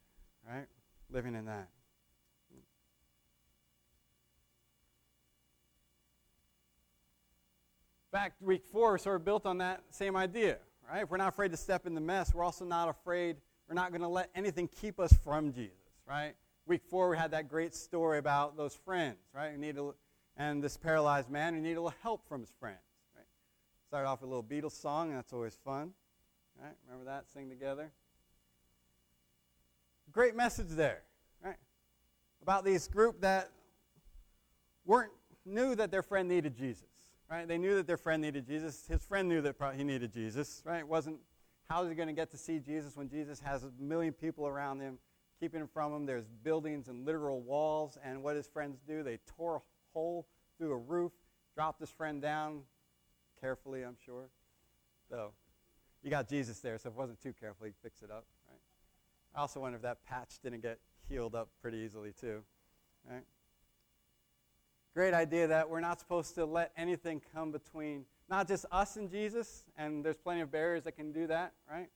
right, 0.48 0.68
living 1.10 1.34
in 1.34 1.46
that. 1.46 1.70
In 2.52 2.58
fact, 8.12 8.40
week 8.40 8.64
four 8.64 8.96
sort 8.96 9.16
of 9.16 9.24
built 9.24 9.44
on 9.44 9.58
that 9.58 9.82
same 9.90 10.14
idea 10.14 10.58
right? 10.90 11.02
If 11.02 11.10
we're 11.10 11.18
not 11.18 11.28
afraid 11.28 11.50
to 11.50 11.56
step 11.56 11.86
in 11.86 11.94
the 11.94 12.00
mess, 12.00 12.34
we're 12.34 12.44
also 12.44 12.64
not 12.64 12.88
afraid, 12.88 13.36
we're 13.68 13.74
not 13.74 13.90
going 13.90 14.02
to 14.02 14.08
let 14.08 14.30
anything 14.34 14.68
keep 14.68 14.98
us 14.98 15.12
from 15.12 15.52
Jesus, 15.52 15.76
right? 16.06 16.34
Week 16.66 16.82
four, 16.88 17.10
we 17.10 17.16
had 17.16 17.30
that 17.32 17.48
great 17.48 17.74
story 17.74 18.18
about 18.18 18.56
those 18.56 18.74
friends, 18.74 19.18
right? 19.34 19.52
Who 19.52 19.58
needed, 19.58 19.82
and 20.36 20.62
this 20.62 20.76
paralyzed 20.76 21.30
man 21.30 21.54
who 21.54 21.60
needed 21.60 21.76
a 21.76 21.82
little 21.82 21.98
help 22.02 22.26
from 22.28 22.40
his 22.40 22.52
friends, 22.58 22.78
right? 23.16 23.26
Started 23.86 24.08
off 24.08 24.20
with 24.20 24.30
a 24.30 24.34
little 24.34 24.42
Beatles 24.42 24.80
song, 24.80 25.08
and 25.08 25.18
that's 25.18 25.32
always 25.32 25.58
fun, 25.64 25.92
right? 26.60 26.74
Remember 26.86 27.10
that? 27.10 27.28
Sing 27.32 27.48
together. 27.48 27.90
Great 30.10 30.34
message 30.34 30.68
there, 30.70 31.02
right? 31.44 31.56
About 32.42 32.64
these 32.64 32.88
group 32.88 33.20
that 33.20 33.50
weren't 34.84 35.12
knew 35.44 35.74
that 35.74 35.90
their 35.90 36.02
friend 36.02 36.28
needed 36.28 36.54
Jesus 36.54 36.84
right? 37.30 37.46
They 37.46 37.58
knew 37.58 37.74
that 37.76 37.86
their 37.86 37.96
friend 37.96 38.22
needed 38.22 38.46
Jesus. 38.46 38.86
His 38.88 39.02
friend 39.02 39.28
knew 39.28 39.40
that 39.42 39.56
he 39.76 39.84
needed 39.84 40.12
Jesus, 40.12 40.62
right? 40.64 40.80
It 40.80 40.88
wasn't 40.88 41.18
how 41.68 41.82
is 41.82 41.90
he 41.90 41.94
going 41.94 42.08
to 42.08 42.14
get 42.14 42.30
to 42.30 42.38
see 42.38 42.58
Jesus 42.58 42.96
when 42.96 43.10
Jesus 43.10 43.40
has 43.40 43.64
a 43.64 43.70
million 43.78 44.14
people 44.14 44.46
around 44.46 44.80
him 44.80 44.98
keeping 45.38 45.60
him 45.60 45.68
from 45.72 45.94
him? 45.94 46.06
There's 46.06 46.26
buildings 46.42 46.88
and 46.88 47.04
literal 47.04 47.40
walls, 47.40 47.98
and 48.02 48.22
what 48.22 48.36
his 48.36 48.46
friends 48.46 48.78
do? 48.86 49.02
They 49.02 49.18
tore 49.36 49.56
a 49.56 49.60
hole 49.92 50.26
through 50.56 50.72
a 50.72 50.78
roof, 50.78 51.12
dropped 51.54 51.80
his 51.80 51.90
friend 51.90 52.22
down 52.22 52.62
carefully, 53.40 53.82
I'm 53.82 53.96
sure. 54.04 54.30
So 55.10 55.32
you 56.02 56.10
got 56.10 56.28
Jesus 56.28 56.60
there, 56.60 56.78
so 56.78 56.88
if 56.88 56.94
it 56.94 56.98
wasn't 56.98 57.20
too 57.22 57.34
careful, 57.38 57.66
he'd 57.66 57.74
fix 57.82 58.02
it 58.02 58.10
up, 58.10 58.24
right? 58.48 58.60
I 59.34 59.40
also 59.40 59.60
wonder 59.60 59.76
if 59.76 59.82
that 59.82 60.02
patch 60.04 60.38
didn't 60.42 60.62
get 60.62 60.78
healed 61.08 61.34
up 61.34 61.50
pretty 61.60 61.78
easily 61.78 62.12
too, 62.18 62.42
right? 63.08 63.24
Great 64.98 65.14
idea 65.14 65.46
that 65.46 65.70
we're 65.70 65.78
not 65.78 66.00
supposed 66.00 66.34
to 66.34 66.44
let 66.44 66.72
anything 66.76 67.22
come 67.32 67.52
between 67.52 68.04
not 68.28 68.48
just 68.48 68.66
us 68.72 68.96
and 68.96 69.08
Jesus, 69.08 69.62
and 69.76 70.04
there's 70.04 70.16
plenty 70.16 70.40
of 70.40 70.50
barriers 70.50 70.82
that 70.82 70.96
can 70.96 71.12
do 71.12 71.28
that, 71.28 71.52
right? 71.70 71.88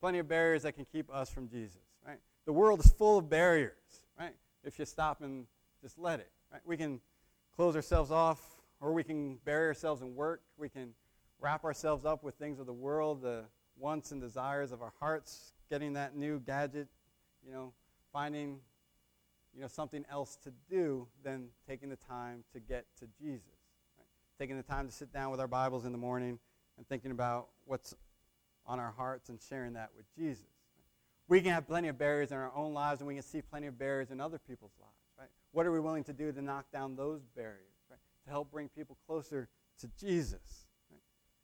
Plenty 0.00 0.20
of 0.20 0.26
barriers 0.26 0.62
that 0.62 0.72
can 0.72 0.86
keep 0.86 1.12
us 1.12 1.28
from 1.28 1.50
Jesus, 1.50 1.82
right? 2.06 2.16
The 2.46 2.54
world 2.54 2.80
is 2.80 2.90
full 2.90 3.18
of 3.18 3.28
barriers, 3.28 4.06
right? 4.18 4.34
If 4.64 4.78
you 4.78 4.86
stop 4.86 5.20
and 5.20 5.44
just 5.82 5.98
let 5.98 6.18
it, 6.18 6.30
right? 6.50 6.62
We 6.64 6.78
can 6.78 6.98
close 7.54 7.76
ourselves 7.76 8.10
off, 8.10 8.40
or 8.80 8.94
we 8.94 9.04
can 9.04 9.36
bury 9.44 9.66
ourselves 9.66 10.00
in 10.00 10.14
work. 10.14 10.40
We 10.56 10.70
can 10.70 10.94
wrap 11.38 11.62
ourselves 11.62 12.06
up 12.06 12.24
with 12.24 12.36
things 12.36 12.58
of 12.58 12.64
the 12.64 12.72
world, 12.72 13.20
the 13.20 13.44
wants 13.78 14.12
and 14.12 14.20
desires 14.22 14.72
of 14.72 14.80
our 14.80 14.94
hearts, 14.98 15.52
getting 15.68 15.92
that 15.92 16.16
new 16.16 16.40
gadget, 16.40 16.88
you 17.46 17.52
know, 17.52 17.74
finding 18.14 18.60
you 19.56 19.62
know, 19.62 19.68
something 19.68 20.04
else 20.10 20.36
to 20.44 20.52
do 20.68 21.08
than 21.24 21.48
taking 21.66 21.88
the 21.88 21.96
time 21.96 22.44
to 22.52 22.60
get 22.60 22.84
to 23.00 23.06
Jesus. 23.18 23.48
Right? 23.96 24.06
Taking 24.38 24.58
the 24.58 24.62
time 24.62 24.86
to 24.86 24.92
sit 24.92 25.12
down 25.12 25.30
with 25.30 25.40
our 25.40 25.48
Bibles 25.48 25.86
in 25.86 25.92
the 25.92 25.98
morning 25.98 26.38
and 26.76 26.86
thinking 26.86 27.10
about 27.10 27.48
what's 27.64 27.94
on 28.66 28.78
our 28.78 28.92
hearts 28.92 29.30
and 29.30 29.40
sharing 29.48 29.72
that 29.72 29.90
with 29.96 30.04
Jesus. 30.14 30.44
Right? 30.44 30.84
We 31.26 31.40
can 31.40 31.52
have 31.52 31.66
plenty 31.66 31.88
of 31.88 31.96
barriers 31.96 32.32
in 32.32 32.36
our 32.36 32.52
own 32.54 32.74
lives, 32.74 33.00
and 33.00 33.08
we 33.08 33.14
can 33.14 33.22
see 33.22 33.40
plenty 33.40 33.66
of 33.66 33.78
barriers 33.78 34.10
in 34.10 34.20
other 34.20 34.38
people's 34.38 34.74
lives. 34.78 34.92
Right? 35.18 35.30
What 35.52 35.64
are 35.64 35.72
we 35.72 35.80
willing 35.80 36.04
to 36.04 36.12
do 36.12 36.30
to 36.32 36.42
knock 36.42 36.70
down 36.70 36.94
those 36.94 37.22
barriers? 37.34 37.80
Right? 37.90 37.98
To 38.24 38.30
help 38.30 38.50
bring 38.50 38.68
people 38.68 38.98
closer 39.06 39.48
to 39.80 39.88
Jesus, 39.98 40.66
right? 40.90 41.00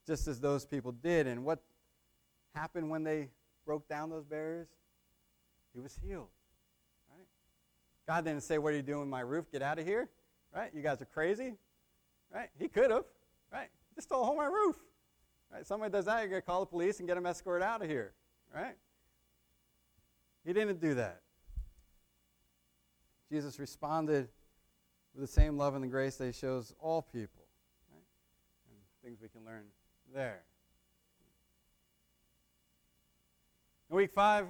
just 0.06 0.28
as 0.28 0.38
those 0.38 0.66
people 0.66 0.92
did. 0.92 1.26
And 1.26 1.46
what 1.46 1.62
happened 2.54 2.90
when 2.90 3.04
they 3.04 3.30
broke 3.64 3.88
down 3.88 4.10
those 4.10 4.26
barriers? 4.26 4.68
He 5.72 5.80
was 5.80 5.98
healed. 6.06 6.28
God 8.12 8.26
didn't 8.26 8.42
say, 8.42 8.58
What 8.58 8.74
are 8.74 8.76
you 8.76 8.82
doing 8.82 9.00
with 9.00 9.08
my 9.08 9.20
roof? 9.20 9.50
Get 9.50 9.62
out 9.62 9.78
of 9.78 9.86
here. 9.86 10.10
Right? 10.54 10.70
You 10.74 10.82
guys 10.82 11.00
are 11.00 11.06
crazy. 11.06 11.54
Right? 12.30 12.50
He 12.58 12.68
could 12.68 12.90
have. 12.90 13.04
Right? 13.50 13.68
Just 13.94 14.08
stole 14.08 14.22
home 14.22 14.36
my 14.36 14.44
roof. 14.44 14.76
Right? 15.50 15.66
Somebody 15.66 15.92
does 15.92 16.04
that, 16.04 16.18
you're 16.20 16.28
going 16.28 16.42
to 16.42 16.46
call 16.46 16.60
the 16.60 16.66
police 16.66 16.98
and 16.98 17.08
get 17.08 17.14
them 17.14 17.24
escorted 17.24 17.62
out 17.62 17.80
of 17.80 17.88
here. 17.88 18.12
Right? 18.54 18.74
He 20.44 20.52
didn't 20.52 20.78
do 20.78 20.92
that. 20.96 21.22
Jesus 23.30 23.58
responded 23.58 24.28
with 25.14 25.22
the 25.22 25.32
same 25.32 25.56
love 25.56 25.74
and 25.74 25.82
the 25.82 25.88
grace 25.88 26.16
that 26.16 26.26
he 26.26 26.32
shows 26.32 26.74
all 26.80 27.00
people. 27.00 27.46
Right? 27.90 28.04
And 28.68 28.78
things 29.02 29.22
we 29.22 29.28
can 29.30 29.42
learn 29.46 29.64
there. 30.14 30.42
In 33.88 33.96
week 33.96 34.12
five, 34.14 34.48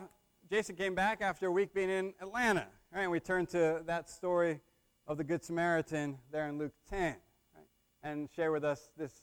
Jason 0.51 0.75
came 0.75 0.97
back 0.97 1.21
after 1.23 1.47
a 1.47 1.53
week 1.53 1.73
being 1.73 1.91
in 1.91 2.13
Atlanta. 2.21 2.67
All 2.93 2.99
right, 2.99 3.05
and 3.05 3.13
we 3.13 3.21
turn 3.21 3.47
to 3.47 3.81
that 3.87 4.11
story 4.11 4.61
of 5.07 5.17
the 5.17 5.25
Good 5.25 5.43
Samaritan 5.43 6.19
there 6.31 6.47
in 6.51 6.59
Luke 6.59 6.75
10 6.91 7.17
right, 7.57 7.65
and 8.03 8.29
share 8.37 8.53
with 8.53 8.65
us 8.65 8.91
this, 8.99 9.23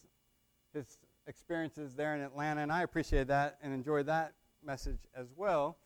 his 0.73 0.97
experiences 1.27 1.93
there 1.93 2.15
in 2.15 2.21
Atlanta. 2.21 2.61
And 2.61 2.71
I 2.71 2.81
appreciate 2.81 3.27
that 3.27 3.59
and 3.61 3.71
enjoyed 3.71 4.07
that 4.07 4.33
message 4.65 4.97
as 5.15 5.27
well 5.35 5.77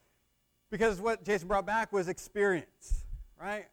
because 0.71 1.01
what 1.01 1.25
Jason 1.25 1.49
brought 1.49 1.65
back 1.65 1.91
was 1.91 2.07
experience, 2.07 3.03
right? 3.37 3.65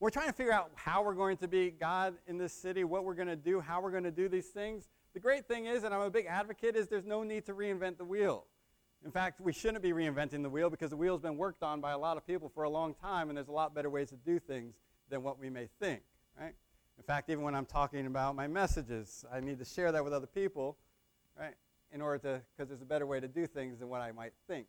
We're 0.00 0.08
trying 0.08 0.28
to 0.28 0.32
figure 0.32 0.54
out 0.54 0.70
how 0.74 1.02
we're 1.02 1.12
going 1.12 1.36
to 1.36 1.48
be 1.48 1.70
God 1.70 2.14
in 2.26 2.38
this 2.38 2.54
city, 2.54 2.84
what 2.84 3.04
we're 3.04 3.12
going 3.12 3.28
to 3.28 3.36
do, 3.36 3.60
how 3.60 3.82
we're 3.82 3.90
going 3.90 4.04
to 4.04 4.10
do 4.10 4.30
these 4.30 4.46
things. 4.46 4.88
The 5.12 5.20
great 5.20 5.46
thing 5.46 5.66
is, 5.66 5.84
and 5.84 5.92
I'm 5.92 6.00
a 6.00 6.08
big 6.08 6.24
advocate, 6.24 6.74
is 6.74 6.86
there's 6.86 7.04
no 7.04 7.22
need 7.22 7.44
to 7.44 7.52
reinvent 7.52 7.98
the 7.98 8.04
wheel. 8.06 8.46
In 9.04 9.10
fact, 9.12 9.40
we 9.40 9.52
shouldn't 9.52 9.82
be 9.82 9.92
reinventing 9.92 10.42
the 10.42 10.50
wheel 10.50 10.70
because 10.70 10.90
the 10.90 10.96
wheel's 10.96 11.20
been 11.20 11.36
worked 11.36 11.62
on 11.62 11.80
by 11.80 11.92
a 11.92 11.98
lot 11.98 12.16
of 12.16 12.26
people 12.26 12.48
for 12.48 12.64
a 12.64 12.70
long 12.70 12.94
time, 12.94 13.28
and 13.28 13.36
there's 13.36 13.48
a 13.48 13.52
lot 13.52 13.74
better 13.74 13.90
ways 13.90 14.08
to 14.10 14.16
do 14.16 14.38
things 14.38 14.74
than 15.08 15.22
what 15.22 15.38
we 15.38 15.48
may 15.48 15.68
think, 15.80 16.02
right? 16.38 16.54
In 16.98 17.04
fact, 17.04 17.30
even 17.30 17.44
when 17.44 17.54
I'm 17.54 17.64
talking 17.64 18.06
about 18.06 18.34
my 18.34 18.48
messages, 18.48 19.24
I 19.32 19.40
need 19.40 19.58
to 19.60 19.64
share 19.64 19.92
that 19.92 20.02
with 20.02 20.12
other 20.12 20.26
people, 20.26 20.76
right? 21.38 21.54
In 21.92 22.02
order 22.02 22.18
to, 22.18 22.42
because 22.56 22.68
there's 22.68 22.82
a 22.82 22.86
better 22.86 23.06
way 23.06 23.20
to 23.20 23.28
do 23.28 23.46
things 23.46 23.78
than 23.78 23.88
what 23.88 24.00
I 24.00 24.10
might 24.10 24.32
think 24.48 24.66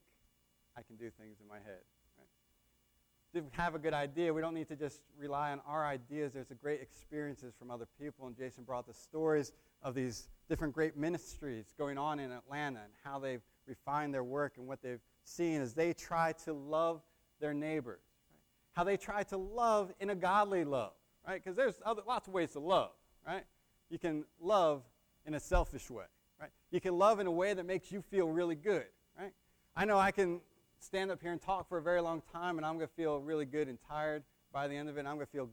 I 0.78 0.84
can 0.84 0.96
do 0.96 1.10
things 1.10 1.38
in 1.42 1.48
my 1.48 1.58
head. 1.58 1.82
Right? 2.18 3.42
To 3.42 3.62
have 3.62 3.74
a 3.74 3.80
good 3.80 3.96
idea, 3.96 4.32
we 4.32 4.42
don't 4.42 4.54
need 4.54 4.70
to 4.70 4.76
just 4.76 5.02
rely 5.18 5.52
on 5.52 5.60
our 5.68 5.86
ideas. 5.86 6.34
There's 6.34 6.52
a 6.52 6.56
great 6.56 6.82
experiences 6.82 7.56
from 7.58 7.72
other 7.72 7.88
people, 8.00 8.28
and 8.28 8.38
Jason 8.38 8.64
brought 8.64 8.86
the 8.86 8.94
stories 8.94 9.52
of 9.82 9.96
these 9.96 10.30
different 10.48 10.74
great 10.74 10.96
ministries 10.96 11.74
going 11.78 11.98
on 11.98 12.20
in 12.20 12.32
Atlanta 12.32 12.80
and 12.80 12.94
how 13.04 13.18
they've 13.18 13.42
refined 13.70 14.14
their 14.14 14.24
work 14.24 14.54
and 14.58 14.68
what 14.68 14.82
they've 14.82 15.00
seen 15.24 15.62
as 15.62 15.74
they 15.74 15.94
try 15.94 16.34
to 16.44 16.54
love 16.54 17.02
their 17.40 17.54
neighbors. 17.54 18.02
Right? 18.32 18.42
How 18.74 18.84
they 18.84 18.98
try 18.98 19.24
to 19.24 19.38
love 19.38 19.94
in 20.00 20.10
a 20.10 20.16
godly 20.16 20.66
love, 20.66 20.94
right? 21.26 21.42
Because 21.42 21.56
there's 21.56 21.76
other, 21.86 22.02
lots 22.06 22.28
of 22.28 22.34
ways 22.34 22.52
to 22.54 22.60
love, 22.60 22.92
right? 23.26 23.44
You 23.90 24.00
can 24.00 24.26
love 24.42 24.84
in 25.26 25.36
a 25.36 25.40
selfish 25.40 25.90
way, 25.90 26.06
right? 26.42 26.50
You 26.72 26.82
can 26.82 26.98
love 26.98 27.20
in 27.20 27.28
a 27.28 27.32
way 27.32 27.54
that 27.54 27.66
makes 27.66 27.92
you 27.92 28.02
feel 28.02 28.28
really 28.28 28.56
good, 28.56 28.88
right? 29.18 29.32
I 29.76 29.86
know 29.86 29.98
I 29.98 30.12
can 30.12 30.42
stand 30.80 31.12
up 31.12 31.22
here 31.22 31.32
and 31.32 31.42
talk 31.42 31.70
for 31.70 31.78
a 31.78 31.82
very 31.82 32.02
long 32.02 32.22
time, 32.34 32.58
and 32.58 32.66
I'm 32.66 32.76
going 32.76 32.88
to 32.88 32.94
feel 32.94 33.20
really 33.20 33.46
good 33.46 33.68
and 33.68 33.78
tired 33.88 34.24
by 34.52 34.68
the 34.68 34.76
end 34.76 34.90
of 34.90 34.98
it. 34.98 35.02
I'm 35.02 35.16
going 35.16 35.26
to 35.28 35.32
feel 35.32 35.50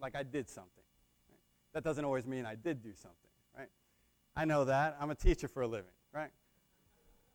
like 0.00 0.16
I 0.16 0.22
did 0.22 0.48
something. 0.48 0.84
Right? 1.28 1.38
That 1.74 1.84
doesn't 1.84 2.04
always 2.04 2.26
mean 2.26 2.46
I 2.46 2.54
did 2.54 2.82
do 2.82 2.92
something, 2.94 3.30
right? 3.56 3.68
I 4.34 4.44
know 4.44 4.64
that. 4.64 4.96
I'm 5.00 5.10
a 5.10 5.14
teacher 5.14 5.48
for 5.48 5.62
a 5.62 5.66
living, 5.66 5.92
right? 6.12 6.30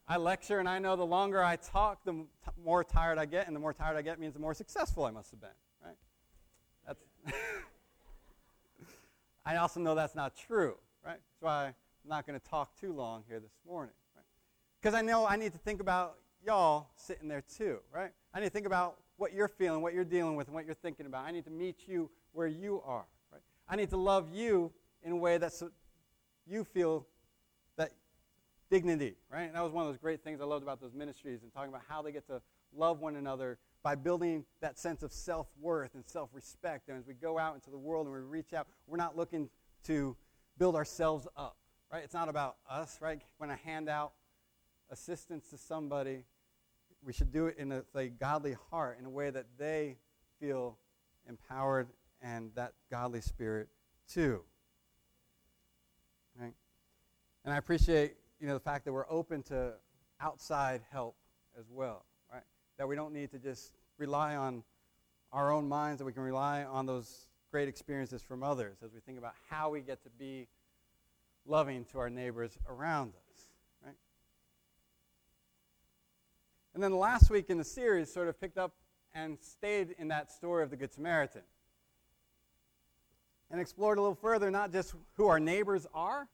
I 0.08 0.18
lecture, 0.18 0.60
and 0.60 0.70
I 0.70 0.78
know 0.78 0.96
the 0.96 1.06
longer 1.06 1.44
I 1.44 1.56
talk, 1.56 2.04
the 2.06 2.26
more 2.64 2.84
tired 2.84 3.18
I 3.18 3.26
get, 3.26 3.48
and 3.48 3.56
the 3.56 3.60
more 3.60 3.74
tired 3.74 3.98
I 3.98 4.04
get 4.04 4.20
means 4.20 4.34
the 4.34 4.40
more 4.40 4.54
successful 4.54 5.04
I 5.06 5.12
must 5.12 5.32
have 5.32 5.42
been, 5.42 5.50
right? 5.84 5.96
That's 6.86 7.04
I 9.46 9.58
also 9.58 9.80
know 9.80 9.96
that's 9.96 10.16
not 10.16 10.36
true, 10.36 10.76
right? 11.04 11.18
That's 11.18 11.42
why 11.42 11.66
I'm 11.66 11.74
not 12.10 12.28
going 12.28 12.40
to 12.40 12.46
talk 12.46 12.80
too 12.80 12.94
long 12.94 13.24
here 13.28 13.40
this 13.40 13.54
morning, 13.68 13.96
right? 14.16 14.26
Because 14.80 14.94
I 14.94 15.02
know 15.02 15.26
I 15.26 15.38
need 15.38 15.54
to 15.54 15.58
think 15.58 15.82
about 15.82 16.18
y'all 16.46 16.90
sitting 16.96 17.28
there 17.28 17.44
too, 17.58 17.80
right? 17.92 18.12
I 18.34 18.40
need 18.40 18.48
to 18.48 18.52
think 18.52 18.68
about 18.68 18.98
what 19.18 19.34
you're 19.34 19.48
feeling, 19.48 19.82
what 19.82 19.94
you're 19.94 20.04
dealing 20.04 20.36
with, 20.36 20.48
and 20.48 20.56
what 20.56 20.66
you're 20.66 20.76
thinking 20.76 21.08
about. 21.08 21.26
I 21.26 21.32
need 21.32 21.46
to 21.46 21.52
meet 21.52 21.88
you 21.88 22.12
where 22.34 22.48
you 22.48 22.84
are, 22.86 23.06
right? 23.32 23.42
I 23.68 23.76
need 23.76 23.90
to 23.90 23.98
love 23.98 24.30
you 24.32 24.72
in 25.02 25.14
a 25.14 25.16
way 25.16 25.40
that 25.40 25.52
you 26.46 26.64
feel 26.64 27.08
dignity, 28.76 29.16
right? 29.32 29.44
And 29.44 29.56
that 29.56 29.64
was 29.64 29.72
one 29.72 29.86
of 29.86 29.90
those 29.90 29.98
great 29.98 30.22
things 30.22 30.42
I 30.42 30.44
loved 30.44 30.62
about 30.62 30.82
those 30.82 30.94
ministries 30.94 31.44
and 31.44 31.54
talking 31.54 31.70
about 31.70 31.84
how 31.88 32.02
they 32.02 32.12
get 32.12 32.28
to 32.28 32.42
love 32.76 33.00
one 33.00 33.16
another 33.16 33.58
by 33.84 33.96
building 33.96 34.44
that 34.60 34.78
sense 34.78 35.02
of 35.02 35.14
self 35.14 35.48
worth 35.62 35.96
and 35.96 36.04
self 36.06 36.30
respect. 36.34 36.90
And 36.90 36.98
as 36.98 37.08
we 37.08 37.14
go 37.14 37.40
out 37.40 37.56
into 37.56 37.70
the 37.70 37.78
world 37.78 38.06
and 38.06 38.14
we 38.14 38.20
reach 38.20 38.52
out, 38.52 38.68
we're 38.86 38.98
not 38.98 39.16
looking 39.16 39.50
to 39.86 40.18
build 40.58 40.76
ourselves 40.76 41.26
up, 41.38 41.56
right? 41.90 42.04
It's 42.04 42.14
not 42.14 42.28
about 42.28 42.58
us, 42.70 42.98
right? 43.00 43.22
When 43.38 43.50
I 43.50 43.56
hand 43.56 43.88
out 43.88 44.12
assistance 44.92 45.50
to 45.52 45.58
somebody, 45.58 46.26
we 47.02 47.14
should 47.14 47.32
do 47.32 47.48
it 47.48 47.56
in 47.58 47.72
a, 47.72 47.84
a 47.96 48.10
godly 48.10 48.58
heart, 48.72 48.98
in 49.00 49.06
a 49.06 49.10
way 49.10 49.30
that 49.30 49.46
they 49.58 49.96
feel 50.42 50.78
empowered 51.30 51.88
and 52.22 52.52
that 52.56 52.74
godly 52.92 53.22
spirit 53.22 53.70
too. 54.12 54.42
Right? 56.38 56.54
And 57.46 57.54
I 57.54 57.58
appreciate 57.58 58.16
you 58.40 58.48
know 58.48 58.54
the 58.54 58.60
fact 58.60 58.86
that 58.86 58.94
we're 58.94 59.10
open 59.10 59.44
to 59.44 59.74
outside 60.20 60.82
help 60.92 61.16
as 61.60 61.66
well, 61.70 62.06
right? 62.32 62.44
That 62.78 62.88
we 62.88 62.96
don't 62.96 63.14
need 63.14 63.32
to 63.32 63.40
just 63.40 63.74
rely 63.98 64.36
on 64.36 64.64
our 65.32 65.52
own 65.52 65.68
minds, 65.68 66.00
that 66.00 66.06
we 66.06 66.14
can 66.14 66.24
rely 66.24 66.64
on 66.64 66.86
those 66.86 67.28
great 67.52 67.68
experiences 67.68 68.22
from 68.22 68.44
others 68.44 68.78
as 68.84 68.94
we 68.94 69.00
think 69.00 69.18
about 69.18 69.34
how 69.50 69.70
we 69.70 69.82
get 69.82 70.04
to 70.04 70.10
be 70.10 70.48
loving 71.46 71.86
to 71.86 72.00
our 72.00 72.10
neighbors 72.10 72.58
around 72.68 73.14
us. 73.32 73.48
Right? 73.84 73.96
And 76.74 76.84
then 76.84 76.98
last 76.98 77.30
week 77.30 77.50
in 77.50 77.58
the 77.58 77.64
series 77.64 78.12
sort 78.12 78.28
of 78.28 78.40
picked 78.40 78.58
up 78.58 78.74
and 79.14 79.38
stayed 79.40 79.96
in 79.98 80.10
that 80.10 80.32
story 80.32 80.64
of 80.64 80.70
the 80.70 80.76
Good 80.76 80.94
Samaritan 80.94 81.44
and 83.50 83.62
explored 83.62 83.98
a 83.98 84.02
little 84.02 84.16
further 84.16 84.52
not 84.52 84.72
just 84.72 84.94
who 85.14 85.28
our 85.28 85.40
neighbors 85.40 85.88
are, 85.94 86.28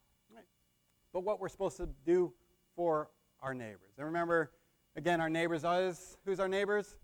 but 1.14 1.24
what 1.24 1.40
we're 1.40 1.50
supposed 1.50 1.78
to 1.78 1.90
do 2.06 2.34
for 2.76 3.10
our 3.42 3.54
neighbors. 3.54 3.94
And 3.98 4.06
remember, 4.06 4.52
again, 4.96 5.22
our 5.22 5.30
neighbors 5.30 5.64
is 5.64 6.18
who's 6.26 6.40
our 6.40 6.48
neighbors? 6.48 6.96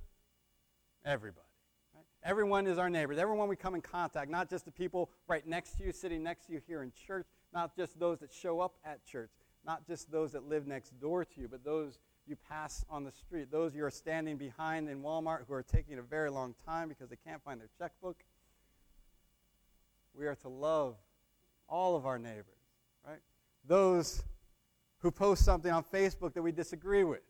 Everybody. 1.05 1.47
Right? 1.95 2.05
Everyone 2.23 2.67
is 2.67 2.77
our 2.77 2.89
neighbors. 2.89 3.17
Everyone 3.17 3.47
we 3.47 3.55
come 3.55 3.75
in 3.75 3.81
contact, 3.81 4.29
not 4.29 4.49
just 4.49 4.65
the 4.65 4.71
people 4.71 5.09
right 5.27 5.45
next 5.45 5.77
to 5.77 5.83
you, 5.83 5.91
sitting 5.91 6.23
next 6.23 6.47
to 6.47 6.53
you 6.53 6.61
here 6.67 6.83
in 6.83 6.91
church, 7.07 7.27
not 7.53 7.75
just 7.75 7.99
those 7.99 8.19
that 8.19 8.31
show 8.33 8.59
up 8.59 8.75
at 8.85 9.05
church, 9.05 9.31
not 9.65 9.85
just 9.87 10.11
those 10.11 10.31
that 10.31 10.47
live 10.47 10.67
next 10.67 10.99
door 10.99 11.25
to 11.25 11.41
you, 11.41 11.47
but 11.47 11.63
those 11.63 11.99
you 12.27 12.35
pass 12.49 12.85
on 12.89 13.03
the 13.03 13.11
street, 13.11 13.51
those 13.51 13.73
you 13.73 13.85
are 13.85 13.91
standing 13.91 14.37
behind 14.37 14.89
in 14.89 15.01
Walmart 15.01 15.45
who 15.47 15.53
are 15.53 15.63
taking 15.63 15.97
a 15.97 16.01
very 16.01 16.29
long 16.29 16.53
time 16.65 16.89
because 16.89 17.09
they 17.09 17.17
can't 17.25 17.41
find 17.43 17.59
their 17.59 17.69
checkbook 17.77 18.17
we 20.17 20.25
are 20.25 20.35
to 20.35 20.49
love 20.49 20.95
all 21.69 21.95
of 21.95 22.05
our 22.05 22.17
neighbors? 22.17 22.56
Those 23.67 24.23
who 24.99 25.11
post 25.11 25.43
something 25.43 25.71
on 25.71 25.83
Facebook 25.83 26.33
that 26.33 26.41
we 26.41 26.51
disagree 26.51 27.03
with, 27.03 27.21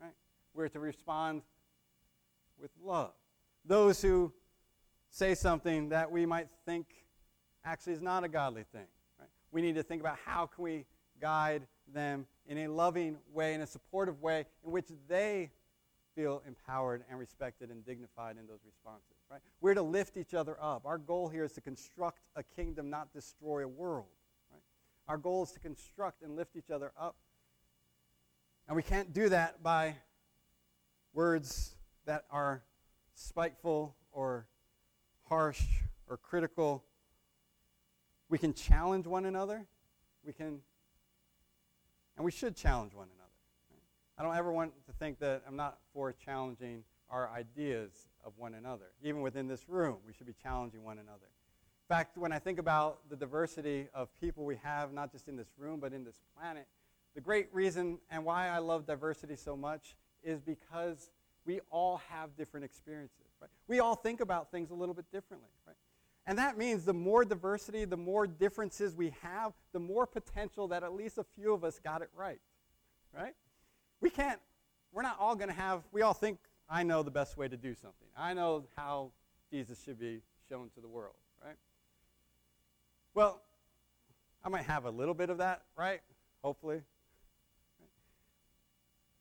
right? 0.00 0.12
We're 0.54 0.68
to 0.68 0.78
respond 0.78 1.42
with 2.60 2.70
love. 2.82 3.12
Those 3.64 4.00
who 4.02 4.32
say 5.10 5.34
something 5.34 5.88
that 5.88 6.10
we 6.10 6.26
might 6.26 6.48
think 6.66 6.86
actually 7.64 7.94
is 7.94 8.02
not 8.02 8.24
a 8.24 8.28
godly 8.28 8.64
thing, 8.72 8.86
right? 9.18 9.28
We 9.50 9.62
need 9.62 9.74
to 9.76 9.82
think 9.82 10.00
about 10.00 10.18
how 10.24 10.46
can 10.46 10.62
we 10.62 10.84
guide 11.20 11.66
them 11.92 12.26
in 12.46 12.58
a 12.58 12.68
loving 12.68 13.16
way, 13.32 13.54
in 13.54 13.60
a 13.60 13.66
supportive 13.66 14.20
way, 14.22 14.44
in 14.64 14.70
which 14.70 14.86
they 15.08 15.50
feel 16.14 16.42
empowered 16.46 17.04
and 17.10 17.18
respected 17.18 17.70
and 17.70 17.84
dignified 17.84 18.36
in 18.38 18.46
those 18.46 18.60
responses. 18.64 19.16
Right? 19.30 19.40
We're 19.60 19.74
to 19.74 19.82
lift 19.82 20.16
each 20.16 20.34
other 20.34 20.56
up. 20.60 20.86
Our 20.86 20.98
goal 20.98 21.28
here 21.28 21.44
is 21.44 21.52
to 21.52 21.60
construct 21.60 22.20
a 22.36 22.42
kingdom, 22.42 22.88
not 22.88 23.12
destroy 23.12 23.64
a 23.64 23.68
world. 23.68 24.06
Our 25.08 25.16
goal 25.16 25.44
is 25.44 25.52
to 25.52 25.60
construct 25.60 26.22
and 26.22 26.34
lift 26.34 26.56
each 26.56 26.70
other 26.70 26.92
up. 26.98 27.16
And 28.66 28.74
we 28.74 28.82
can't 28.82 29.12
do 29.12 29.28
that 29.28 29.62
by 29.62 29.96
words 31.12 31.76
that 32.06 32.24
are 32.30 32.62
spiteful 33.14 33.94
or 34.10 34.48
harsh 35.28 35.62
or 36.08 36.16
critical. 36.16 36.84
We 38.28 38.38
can 38.38 38.52
challenge 38.52 39.06
one 39.06 39.24
another. 39.24 39.66
We 40.24 40.32
can, 40.32 40.60
and 42.16 42.24
we 42.24 42.32
should 42.32 42.56
challenge 42.56 42.92
one 42.92 43.06
another. 43.06 43.26
I 44.18 44.22
don't 44.22 44.36
ever 44.36 44.50
want 44.50 44.72
to 44.86 44.92
think 44.92 45.20
that 45.20 45.42
I'm 45.46 45.56
not 45.56 45.78
for 45.92 46.12
challenging 46.12 46.82
our 47.10 47.30
ideas 47.30 47.92
of 48.24 48.32
one 48.36 48.54
another. 48.54 48.86
Even 49.02 49.20
within 49.20 49.46
this 49.46 49.68
room, 49.68 49.98
we 50.04 50.12
should 50.12 50.26
be 50.26 50.34
challenging 50.42 50.82
one 50.82 50.98
another. 50.98 51.28
In 51.88 51.94
fact, 51.94 52.18
when 52.18 52.32
I 52.32 52.40
think 52.40 52.58
about 52.58 53.08
the 53.08 53.14
diversity 53.14 53.86
of 53.94 54.08
people 54.20 54.44
we 54.44 54.56
have, 54.56 54.92
not 54.92 55.12
just 55.12 55.28
in 55.28 55.36
this 55.36 55.52
room, 55.56 55.78
but 55.78 55.92
in 55.92 56.02
this 56.02 56.20
planet, 56.36 56.66
the 57.14 57.20
great 57.20 57.46
reason 57.52 57.98
and 58.10 58.24
why 58.24 58.48
I 58.48 58.58
love 58.58 58.88
diversity 58.88 59.36
so 59.36 59.56
much 59.56 59.94
is 60.24 60.40
because 60.40 61.10
we 61.44 61.60
all 61.70 62.00
have 62.10 62.36
different 62.36 62.64
experiences. 62.64 63.28
Right? 63.40 63.50
We 63.68 63.78
all 63.78 63.94
think 63.94 64.20
about 64.20 64.50
things 64.50 64.72
a 64.72 64.74
little 64.74 64.94
bit 64.96 65.04
differently. 65.12 65.48
Right? 65.64 65.76
And 66.26 66.36
that 66.38 66.58
means 66.58 66.84
the 66.84 66.92
more 66.92 67.24
diversity, 67.24 67.84
the 67.84 67.96
more 67.96 68.26
differences 68.26 68.96
we 68.96 69.14
have, 69.22 69.52
the 69.72 69.78
more 69.78 70.06
potential 70.06 70.66
that 70.68 70.82
at 70.82 70.92
least 70.92 71.18
a 71.18 71.24
few 71.36 71.54
of 71.54 71.62
us 71.62 71.78
got 71.78 72.02
it 72.02 72.10
right. 72.16 72.40
Right? 73.16 73.34
We 74.00 74.10
can't, 74.10 74.40
we're 74.92 75.02
not 75.02 75.18
all 75.20 75.36
going 75.36 75.50
to 75.50 75.54
have, 75.54 75.84
we 75.92 76.02
all 76.02 76.14
think 76.14 76.38
I 76.68 76.82
know 76.82 77.04
the 77.04 77.12
best 77.12 77.36
way 77.36 77.46
to 77.46 77.56
do 77.56 77.74
something. 77.74 78.08
I 78.18 78.34
know 78.34 78.64
how 78.74 79.12
Jesus 79.52 79.80
should 79.84 80.00
be 80.00 80.22
shown 80.48 80.68
to 80.74 80.80
the 80.80 80.88
world, 80.88 81.14
right? 81.44 81.54
Well, 83.16 83.40
I 84.44 84.50
might 84.50 84.64
have 84.64 84.84
a 84.84 84.90
little 84.90 85.14
bit 85.14 85.30
of 85.30 85.38
that, 85.38 85.62
right? 85.74 86.00
Hopefully. 86.44 86.82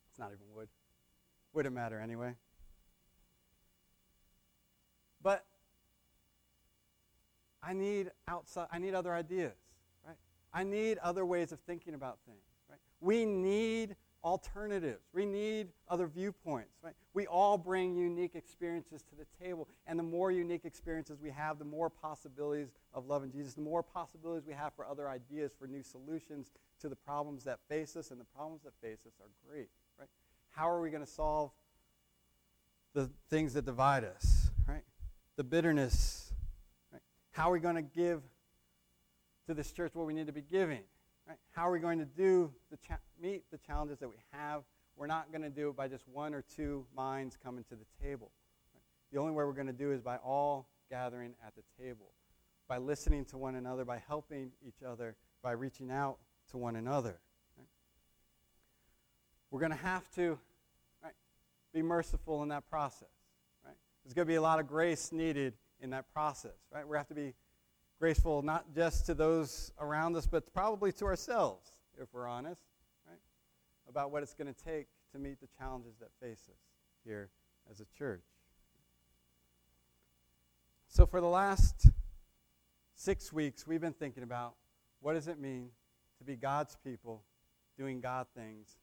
It's 0.09 0.19
not 0.19 0.31
even 0.33 0.53
wood. 0.53 0.67
Wouldn't 1.53 1.73
matter 1.73 1.97
anyway. 1.97 2.35
But 5.23 5.45
I 7.63 7.71
need 7.71 8.11
outside 8.27 8.67
I 8.69 8.79
need 8.79 8.95
other 8.95 9.13
ideas, 9.13 9.55
right? 10.05 10.17
I 10.53 10.65
need 10.65 10.97
other 10.97 11.25
ways 11.25 11.53
of 11.53 11.61
thinking 11.61 11.93
about 11.93 12.19
things, 12.25 12.43
right? 12.69 12.79
We 12.99 13.23
need 13.23 13.95
alternatives. 14.25 15.03
We 15.13 15.25
need 15.25 15.67
other 15.87 16.07
viewpoints. 16.07 16.73
Right? 16.83 16.95
We 17.13 17.27
all 17.27 17.57
bring 17.57 17.95
unique 17.95 18.33
experiences 18.33 19.03
to 19.03 19.15
the 19.15 19.25
table. 19.45 19.69
And 19.85 19.99
the 19.99 20.03
more 20.03 20.31
unique 20.31 20.65
experiences 20.65 21.19
we 21.21 21.29
have, 21.29 21.59
the 21.59 21.65
more 21.65 21.91
possibilities 21.91 22.69
of 22.93 23.05
loving 23.05 23.31
Jesus, 23.31 23.53
the 23.53 23.61
more 23.61 23.83
possibilities 23.83 24.45
we 24.47 24.53
have 24.53 24.73
for 24.73 24.85
other 24.85 25.07
ideas, 25.07 25.53
for 25.57 25.67
new 25.67 25.83
solutions 25.83 26.51
to 26.81 26.89
the 26.89 26.95
problems 26.95 27.43
that 27.43 27.59
face 27.69 27.95
us. 27.95 28.09
And 28.09 28.19
the 28.19 28.25
problems 28.35 28.63
that 28.63 28.73
face 28.81 29.05
us 29.05 29.13
are 29.21 29.29
great. 29.47 29.69
Right? 29.99 30.09
How 30.49 30.69
are 30.69 30.81
we 30.81 30.89
going 30.89 31.05
to 31.05 31.11
solve 31.11 31.51
the 32.93 33.09
things 33.29 33.53
that 33.53 33.65
divide 33.65 34.03
us? 34.03 34.49
Right? 34.67 34.83
The 35.35 35.43
bitterness. 35.43 36.33
Right? 36.91 37.01
How 37.31 37.49
are 37.49 37.53
we 37.53 37.59
going 37.59 37.75
to 37.75 37.83
give 37.83 38.23
to 39.45 39.53
this 39.53 39.71
church 39.71 39.91
what 39.93 40.07
we 40.07 40.15
need 40.15 40.25
to 40.25 40.33
be 40.33 40.41
giving? 40.41 40.81
Right? 41.27 41.37
How 41.51 41.67
are 41.67 41.71
we 41.71 41.79
going 41.79 41.99
to 41.99 42.05
do 42.05 42.51
the 42.69 42.77
cha- 42.77 42.99
meet 43.21 43.43
the 43.51 43.57
challenges 43.57 43.99
that 43.99 44.09
we 44.09 44.17
have? 44.31 44.63
We're 44.95 45.07
not 45.07 45.31
going 45.31 45.41
to 45.41 45.49
do 45.49 45.69
it 45.69 45.75
by 45.75 45.87
just 45.87 46.07
one 46.07 46.33
or 46.33 46.43
two 46.55 46.85
minds 46.95 47.37
coming 47.41 47.63
to 47.69 47.75
the 47.75 47.85
table. 48.03 48.31
Right? 48.73 48.83
The 49.11 49.19
only 49.19 49.31
way 49.31 49.43
we're 49.43 49.53
going 49.53 49.67
to 49.67 49.73
do 49.73 49.91
is 49.91 50.01
by 50.01 50.17
all 50.17 50.67
gathering 50.89 51.33
at 51.45 51.53
the 51.55 51.63
table, 51.83 52.11
by 52.67 52.77
listening 52.77 53.25
to 53.25 53.37
one 53.37 53.55
another, 53.55 53.85
by 53.85 54.01
helping 54.07 54.51
each 54.65 54.83
other, 54.87 55.15
by 55.41 55.51
reaching 55.51 55.91
out 55.91 56.17
to 56.51 56.57
one 56.57 56.75
another. 56.75 57.19
Right? 57.57 57.67
We're 59.51 59.61
going 59.61 59.71
to 59.71 59.77
have 59.77 60.09
to 60.11 60.37
be 61.75 61.81
merciful 61.81 62.41
in 62.41 62.49
that 62.49 62.67
process? 62.69 63.09
There's 64.03 64.13
going 64.13 64.25
to 64.25 64.31
be 64.31 64.35
a 64.35 64.41
lot 64.41 64.59
of 64.59 64.67
grace 64.67 65.11
needed 65.11 65.53
in 65.81 65.89
that 65.89 66.11
process, 66.13 66.55
right? 66.71 66.87
We 66.87 66.95
have 66.95 67.07
to 67.07 67.13
be 67.13 67.33
graceful 68.05 68.43
not 68.43 68.71
just 68.75 69.07
to 69.07 69.15
those 69.15 69.71
around 69.79 70.15
us, 70.15 70.27
but 70.27 70.53
probably 70.53 70.91
to 70.91 71.05
ourselves, 71.05 71.71
if 71.99 72.07
we're 72.13 72.27
honest, 72.27 72.61
right? 73.09 73.17
About 73.89 74.11
what 74.11 74.21
it's 74.21 74.35
going 74.35 74.45
to 74.45 74.63
take 74.63 74.85
to 75.11 75.17
meet 75.17 75.41
the 75.41 75.47
challenges 75.57 75.95
that 75.99 76.09
face 76.21 76.47
us 76.47 76.59
here 77.03 77.31
as 77.71 77.79
a 77.79 77.85
church. 77.97 78.21
So, 80.87 81.07
for 81.07 81.19
the 81.19 81.27
last 81.27 81.89
six 82.93 83.33
weeks, 83.33 83.65
we've 83.65 83.81
been 83.81 83.91
thinking 83.91 84.21
about 84.21 84.53
what 85.01 85.13
does 85.13 85.27
it 85.27 85.39
mean 85.39 85.69
to 86.19 86.23
be 86.23 86.35
God's 86.35 86.77
people 86.83 87.23
doing 87.75 88.01
God 88.01 88.27
things 88.37 88.77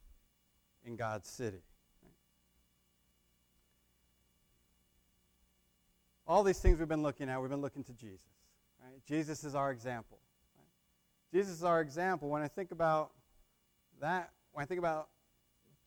in 0.84 0.96
God's 0.96 1.28
city. 1.28 1.62
All 6.26 6.42
these 6.42 6.58
things 6.58 6.80
we've 6.80 6.88
been 6.88 7.04
looking 7.04 7.28
at, 7.28 7.40
we've 7.40 7.50
been 7.50 7.60
looking 7.60 7.84
to 7.84 7.92
Jesus. 7.92 8.32
Right? 8.92 9.06
Jesus 9.06 9.44
is 9.44 9.54
our 9.54 9.70
example. 9.70 10.18
Right? 10.56 11.38
Jesus 11.38 11.56
is 11.56 11.64
our 11.64 11.80
example. 11.80 12.28
When 12.28 12.42
I 12.42 12.48
think 12.48 12.72
about 12.72 13.12
that, 14.00 14.30
when 14.52 14.62
I 14.62 14.66
think 14.66 14.78
about 14.78 15.08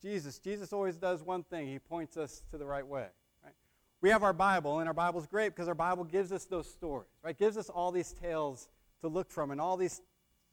Jesus, 0.02 0.40
Jesus 0.40 0.74
always 0.74 0.96
does 0.96 1.24
one 1.24 1.44
thing. 1.44 1.68
He 1.68 1.80
points 1.80 2.18
us 2.18 2.42
to 2.52 2.58
the 2.58 2.66
right 2.66 2.86
way. 2.86 3.08
Right? 3.44 3.54
We 4.02 4.10
have 4.10 4.24
our 4.24 4.34
Bible, 4.34 4.80
and 4.80 4.88
our 4.88 4.94
Bible's 4.94 5.28
great 5.28 5.50
because 5.50 5.68
our 5.68 5.76
Bible 5.76 6.04
gives 6.04 6.32
us 6.32 6.46
those 6.46 6.70
stories, 6.70 7.10
right? 7.24 7.38
Gives 7.38 7.58
us 7.58 7.70
all 7.70 7.92
these 7.92 8.14
tales 8.14 8.70
to 9.02 9.08
look 9.08 9.30
from, 9.32 9.52
and 9.52 9.62
all 9.62 9.78
these 9.78 10.02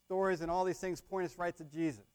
stories 0.05 0.41
and 0.41 0.51
all 0.51 0.63
these 0.63 0.79
things 0.79 1.01
point 1.01 1.25
us 1.25 1.37
right 1.37 1.55
to 1.57 1.63
Jesus. 1.63 2.05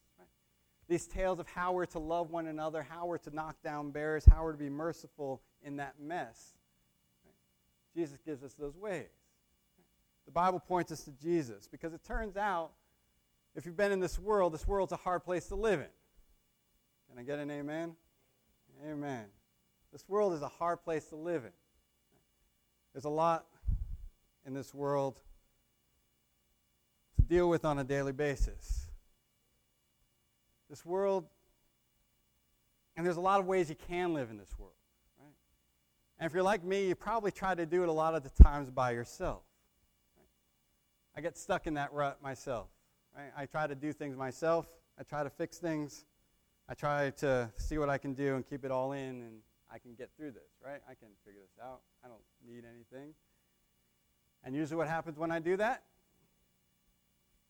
These 0.88 1.07
tales 1.07 1.38
of 1.38 1.46
how 1.48 1.72
we're 1.72 1.87
to 1.87 1.98
love 1.98 2.31
one 2.31 2.46
another, 2.46 2.83
how 2.83 3.07
we're 3.07 3.18
to 3.18 3.35
knock 3.35 3.57
down 3.62 3.90
barriers, 3.90 4.24
how 4.24 4.42
we're 4.42 4.53
to 4.53 4.59
be 4.59 4.70
merciful 4.70 5.42
in 5.62 5.77
that 5.77 5.94
mess. 6.01 6.55
Jesus 7.94 8.18
gives 8.24 8.42
us 8.42 8.55
those 8.55 8.77
ways. 8.77 9.09
The 10.28 10.32
Bible 10.32 10.60
points 10.60 10.92
us 10.92 11.04
to 11.04 11.10
Jesus 11.12 11.66
because 11.66 11.94
it 11.94 12.04
turns 12.04 12.36
out, 12.36 12.72
if 13.56 13.64
you've 13.64 13.78
been 13.78 13.92
in 13.92 13.98
this 13.98 14.18
world, 14.18 14.52
this 14.52 14.68
world's 14.68 14.92
a 14.92 14.96
hard 14.96 15.24
place 15.24 15.46
to 15.46 15.54
live 15.54 15.80
in. 15.80 15.86
Can 17.08 17.18
I 17.18 17.22
get 17.22 17.38
an 17.38 17.50
amen? 17.50 17.96
Amen. 18.86 19.24
This 19.90 20.06
world 20.06 20.34
is 20.34 20.42
a 20.42 20.48
hard 20.48 20.82
place 20.82 21.06
to 21.06 21.16
live 21.16 21.46
in. 21.46 21.52
There's 22.92 23.06
a 23.06 23.08
lot 23.08 23.46
in 24.46 24.52
this 24.52 24.74
world 24.74 25.18
to 27.16 27.22
deal 27.22 27.48
with 27.48 27.64
on 27.64 27.78
a 27.78 27.84
daily 27.84 28.12
basis. 28.12 28.90
This 30.68 30.84
world, 30.84 31.24
and 32.98 33.06
there's 33.06 33.16
a 33.16 33.22
lot 33.22 33.40
of 33.40 33.46
ways 33.46 33.70
you 33.70 33.76
can 33.88 34.12
live 34.12 34.28
in 34.28 34.36
this 34.36 34.58
world, 34.58 34.74
right? 35.18 35.32
And 36.18 36.26
if 36.26 36.34
you're 36.34 36.42
like 36.42 36.62
me, 36.62 36.88
you 36.88 36.94
probably 36.94 37.30
try 37.30 37.54
to 37.54 37.64
do 37.64 37.82
it 37.82 37.88
a 37.88 37.92
lot 37.92 38.14
of 38.14 38.22
the 38.22 38.42
times 38.44 38.68
by 38.68 38.90
yourself. 38.90 39.40
I 41.18 41.20
get 41.20 41.37
stuck 41.37 41.66
in 41.66 41.74
that 41.74 41.92
rut 41.92 42.22
myself. 42.22 42.68
Right? 43.12 43.33
I 43.37 43.46
try 43.46 43.66
to 43.66 43.74
do 43.74 43.92
things 43.92 44.16
myself. 44.16 44.68
I 44.96 45.02
try 45.02 45.24
to 45.24 45.31
fix 45.31 45.59
things. 45.59 46.04
I 46.68 46.74
try 46.74 47.11
to 47.16 47.50
see 47.57 47.76
what 47.76 47.88
I 47.88 47.98
can 47.98 48.14
do 48.14 48.37
and 48.37 48.48
keep 48.48 48.64
it 48.64 48.70
all 48.70 48.92
in, 48.92 49.22
and 49.22 49.40
I 49.68 49.78
can 49.81 49.94
get 49.94 50.11
through 50.16 50.31
this, 50.31 50.52
right? 50.64 50.81
I 50.88 50.94
can 50.94 51.09
figure 51.26 51.40
this 51.40 51.61
out. 51.61 51.81
I 52.04 52.07
don't 52.07 52.20
need 52.46 52.62
anything. 52.64 53.14
And 54.44 54.54
usually, 54.54 54.76
what 54.76 54.87
happens 54.87 55.18
when 55.18 55.33
I 55.33 55.40
do 55.40 55.57
that? 55.57 55.83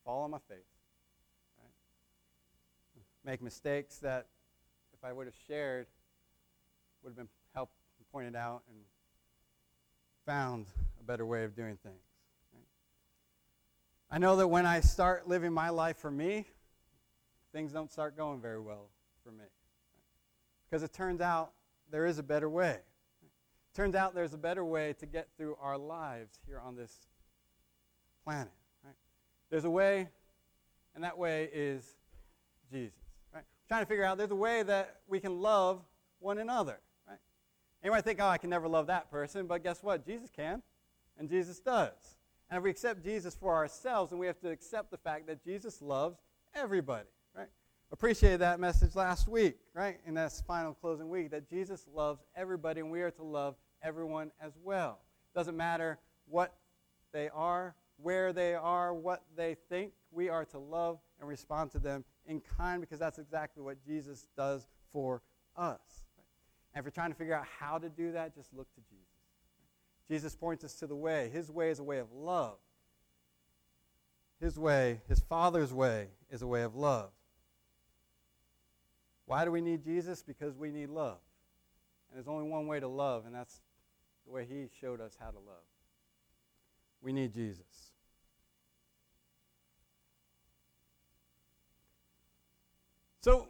Fall 0.02 0.22
on 0.22 0.30
my 0.30 0.38
face. 0.48 0.64
Right? 1.62 1.72
Make 3.22 3.42
mistakes 3.42 3.98
that, 3.98 4.28
if 4.94 5.04
I 5.04 5.12
would 5.12 5.26
have 5.26 5.36
shared, 5.46 5.88
would 7.02 7.10
have 7.10 7.16
been 7.16 7.28
helped 7.54 7.74
pointed 8.12 8.34
out 8.34 8.62
and 8.70 8.78
found 10.24 10.64
a 10.98 11.02
better 11.02 11.26
way 11.26 11.44
of 11.44 11.54
doing 11.54 11.76
things. 11.82 12.07
I 14.10 14.18
know 14.18 14.36
that 14.36 14.48
when 14.48 14.64
I 14.64 14.80
start 14.80 15.28
living 15.28 15.52
my 15.52 15.68
life 15.68 15.98
for 15.98 16.10
me, 16.10 16.46
things 17.52 17.72
don't 17.72 17.92
start 17.92 18.16
going 18.16 18.40
very 18.40 18.60
well 18.60 18.88
for 19.22 19.30
me. 19.30 19.44
Because 20.68 20.82
it 20.82 20.92
turns 20.94 21.20
out 21.20 21.52
there 21.90 22.06
is 22.06 22.18
a 22.18 22.22
better 22.22 22.48
way. 22.48 22.78
It 23.22 23.74
turns 23.74 23.94
out 23.94 24.14
there's 24.14 24.32
a 24.32 24.38
better 24.38 24.64
way 24.64 24.94
to 24.94 25.06
get 25.06 25.28
through 25.36 25.56
our 25.60 25.76
lives 25.76 26.38
here 26.46 26.58
on 26.58 26.74
this 26.74 27.06
planet. 28.24 28.52
Right? 28.82 28.94
There's 29.50 29.64
a 29.64 29.70
way, 29.70 30.08
and 30.94 31.04
that 31.04 31.18
way 31.18 31.50
is 31.52 31.84
Jesus. 32.72 32.98
Right? 33.32 33.40
I'm 33.40 33.68
trying 33.68 33.82
to 33.82 33.88
figure 33.88 34.04
out 34.04 34.16
there's 34.16 34.30
a 34.30 34.34
way 34.34 34.62
that 34.62 35.00
we 35.06 35.20
can 35.20 35.40
love 35.40 35.82
one 36.18 36.38
another. 36.38 36.78
Right? 37.06 37.18
You 37.84 37.90
might 37.90 38.04
think, 38.04 38.20
oh, 38.22 38.26
I 38.26 38.38
can 38.38 38.48
never 38.48 38.68
love 38.68 38.86
that 38.86 39.10
person, 39.10 39.46
but 39.46 39.62
guess 39.62 39.82
what? 39.82 40.06
Jesus 40.06 40.30
can, 40.30 40.62
and 41.18 41.28
Jesus 41.28 41.60
does. 41.60 41.92
And 42.50 42.58
if 42.58 42.64
we 42.64 42.70
accept 42.70 43.04
Jesus 43.04 43.34
for 43.34 43.54
ourselves, 43.54 44.10
then 44.10 44.18
we 44.18 44.26
have 44.26 44.40
to 44.40 44.50
accept 44.50 44.90
the 44.90 44.96
fact 44.96 45.26
that 45.26 45.44
Jesus 45.44 45.82
loves 45.82 46.18
everybody, 46.54 47.08
right? 47.34 47.48
Appreciated 47.92 48.40
that 48.40 48.58
message 48.58 48.94
last 48.94 49.28
week, 49.28 49.56
right? 49.74 49.98
In 50.06 50.14
that 50.14 50.32
final 50.46 50.74
closing 50.74 51.08
week, 51.08 51.30
that 51.30 51.48
Jesus 51.48 51.86
loves 51.94 52.22
everybody 52.36 52.80
and 52.80 52.90
we 52.90 53.02
are 53.02 53.10
to 53.12 53.22
love 53.22 53.56
everyone 53.82 54.30
as 54.40 54.52
well. 54.62 55.00
Doesn't 55.34 55.56
matter 55.56 55.98
what 56.26 56.54
they 57.12 57.28
are, 57.28 57.74
where 57.96 58.32
they 58.32 58.54
are, 58.54 58.94
what 58.94 59.22
they 59.36 59.56
think, 59.68 59.92
we 60.10 60.28
are 60.28 60.44
to 60.46 60.58
love 60.58 60.98
and 61.20 61.28
respond 61.28 61.70
to 61.72 61.78
them 61.78 62.04
in 62.26 62.40
kind 62.40 62.80
because 62.80 62.98
that's 62.98 63.18
exactly 63.18 63.62
what 63.62 63.84
Jesus 63.84 64.28
does 64.36 64.66
for 64.92 65.22
us. 65.56 66.06
And 66.74 66.80
if 66.80 66.84
you're 66.84 66.92
trying 66.92 67.10
to 67.10 67.16
figure 67.16 67.34
out 67.34 67.46
how 67.58 67.78
to 67.78 67.88
do 67.88 68.12
that, 68.12 68.34
just 68.34 68.54
look 68.54 68.72
to 68.74 68.80
Jesus. 68.88 69.17
Jesus 70.08 70.34
points 70.34 70.64
us 70.64 70.74
to 70.74 70.86
the 70.86 70.96
way. 70.96 71.28
His 71.32 71.50
way 71.50 71.70
is 71.70 71.78
a 71.78 71.84
way 71.84 71.98
of 71.98 72.12
love. 72.12 72.56
His 74.40 74.58
way, 74.58 75.00
his 75.08 75.20
Father's 75.20 75.72
way, 75.72 76.08
is 76.30 76.42
a 76.42 76.46
way 76.46 76.62
of 76.62 76.74
love. 76.74 77.10
Why 79.26 79.44
do 79.44 79.50
we 79.50 79.60
need 79.60 79.84
Jesus? 79.84 80.22
Because 80.22 80.56
we 80.56 80.70
need 80.70 80.88
love. 80.88 81.18
And 82.08 82.16
there's 82.16 82.28
only 82.28 82.48
one 82.48 82.66
way 82.66 82.80
to 82.80 82.88
love, 82.88 83.26
and 83.26 83.34
that's 83.34 83.60
the 84.26 84.32
way 84.32 84.46
he 84.48 84.68
showed 84.80 85.00
us 85.00 85.16
how 85.20 85.30
to 85.30 85.38
love. 85.38 85.64
We 87.02 87.12
need 87.12 87.34
Jesus. 87.34 87.92
So, 93.20 93.48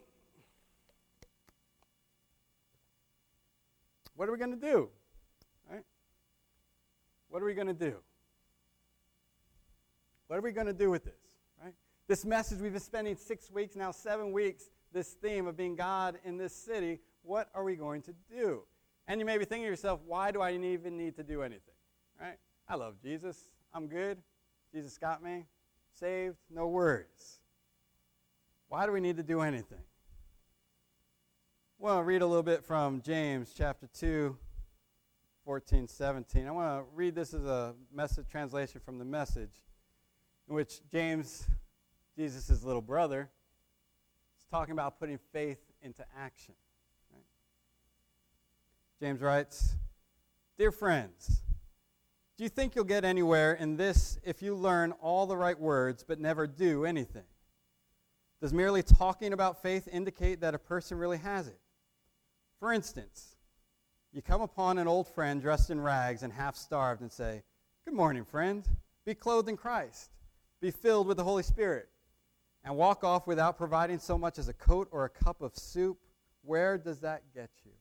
what 4.17 4.29
are 4.29 4.33
we 4.33 4.39
going 4.39 4.51
to 4.51 4.57
do? 4.57 4.89
What 7.29 7.43
are 7.43 7.47
we 7.47 7.55
going 7.55 7.67
to 7.67 7.75
do? 7.75 7.97
What 10.27 10.39
are 10.39 10.43
we 10.43 10.53
going 10.53 10.67
to 10.67 10.73
do 10.73 10.91
with 10.91 11.05
this? 11.05 11.15
Right? 11.63 11.75
This 12.07 12.25
message 12.25 12.61
we've 12.61 12.73
been 12.73 12.81
spending 12.81 13.17
six 13.17 13.51
weeks, 13.51 13.77
now 13.77 13.91
seven 13.91 14.33
weeks, 14.33 14.65
this 14.93 15.11
theme 15.15 15.47
of 15.47 15.57
being 15.57 15.77
God 15.77 16.19
in 16.25 16.37
this 16.37 16.55
city. 16.55 17.01
What 17.23 17.49
are 17.55 17.65
we 17.65 17.77
going 17.77 18.03
to 18.03 18.15
do? 18.31 18.63
And 19.07 19.21
you 19.21 19.27
may 19.27 19.39
be 19.39 19.45
thinking 19.45 19.65
to 19.65 19.71
yourself, 19.71 20.01
why 20.07 20.31
do 20.31 20.41
I 20.41 20.53
even 20.53 20.97
need 20.97 21.17
to 21.17 21.23
do 21.23 21.43
anything? 21.43 21.75
Right? 22.21 22.37
I 22.69 22.75
love 22.75 22.95
Jesus. 23.03 23.49
I'm 23.73 23.87
good. 23.87 24.19
Jesus 24.73 24.99
got 24.99 25.23
me. 25.23 25.47
Saved. 25.99 26.37
No 26.51 26.69
worries. 26.69 27.41
Why 28.69 28.85
do 28.85 28.93
we 28.93 29.01
need 29.01 29.17
to 29.17 29.23
do 29.23 29.41
anything? 29.41 29.79
Well, 31.79 32.03
read 32.03 32.23
a 32.23 32.27
little 32.27 32.43
bit 32.43 32.65
from 32.65 33.01
James 33.03 33.55
chapter 33.57 33.89
2, 33.99 34.37
14, 35.49 35.89
17. 35.89 36.47
I 36.47 36.51
want 36.51 36.79
to 36.79 36.85
read 36.95 37.15
this 37.15 37.33
as 37.33 37.43
a 37.47 37.75
message 37.91 38.27
translation 38.29 38.83
from 38.85 38.99
the 38.99 39.05
message, 39.07 39.63
in 40.47 40.55
which 40.55 40.83
James, 40.93 41.47
Jesus' 42.19 42.63
little 42.63 42.83
brother, 42.83 43.31
is 44.39 44.45
talking 44.51 44.73
about 44.73 45.01
putting 45.01 45.19
faith 45.33 45.63
into 45.81 46.05
action. 46.15 46.53
Right? 47.11 47.25
James 49.01 49.23
writes 49.23 49.75
Dear 50.59 50.71
friends, 50.71 51.41
do 52.37 52.45
you 52.45 52.51
think 52.51 52.77
you'll 52.77 52.85
get 52.85 53.07
anywhere 53.07 53.55
in 53.55 53.79
this 53.79 54.19
if 54.25 54.43
you 54.43 54.55
learn 54.55 54.93
all 55.01 55.27
the 55.27 55.39
right 55.39 55.59
words 55.59 56.05
but 56.07 56.21
never 56.21 56.47
do 56.47 56.85
anything? 56.85 57.25
Does 58.43 58.53
merely 58.53 58.83
talking 58.83 59.33
about 59.33 59.63
faith 59.63 59.89
indicate 59.91 60.43
that 60.43 60.55
a 60.55 60.59
person 60.59 60.99
really 60.99 61.17
has 61.17 61.49
it? 61.49 61.59
For 62.61 62.71
instance, 62.71 63.38
you 64.13 64.23
come 64.23 64.41
upon 64.41 64.79
an 64.79 64.89
old 64.89 65.07
friend 65.09 65.41
dressed 65.41 65.71
in 65.71 65.81
rags 65.81 66.23
and 66.23 66.33
half 66.33 66.57
starved 66.57 67.03
and 67.03 67.13
say, 67.13 67.43
Good 67.85 67.95
morning, 67.95 68.25
friend. 68.25 68.65
Be 69.05 69.15
clothed 69.15 69.49
in 69.49 69.57
Christ. 69.57 70.11
Be 70.61 70.71
filled 70.71 71.07
with 71.07 71.17
the 71.17 71.25
Holy 71.25 71.43
Spirit. 71.43 71.89
And 72.65 72.77
walk 72.77 73.05
off 73.05 73.27
without 73.27 73.57
providing 73.57 73.99
so 73.99 74.19
much 74.19 74.39
as 74.39 74.49
a 74.49 74.53
coat 74.53 74.89
or 74.91 75.05
a 75.05 75.09
cup 75.09 75.41
of 75.41 75.57
soup. 75.57 75.99
Where 76.43 76.77
does 76.77 77.01
that 77.01 77.23
get 77.35 77.51
you? 77.65 77.73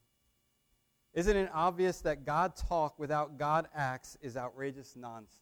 Isn't 1.13 1.35
it 1.35 1.49
obvious 1.53 2.01
that 2.01 2.25
God 2.25 2.55
talk 2.55 2.99
without 2.99 3.37
God 3.37 3.67
acts 3.73 4.17
is 4.21 4.37
outrageous 4.37 4.95
nonsense? 4.95 5.33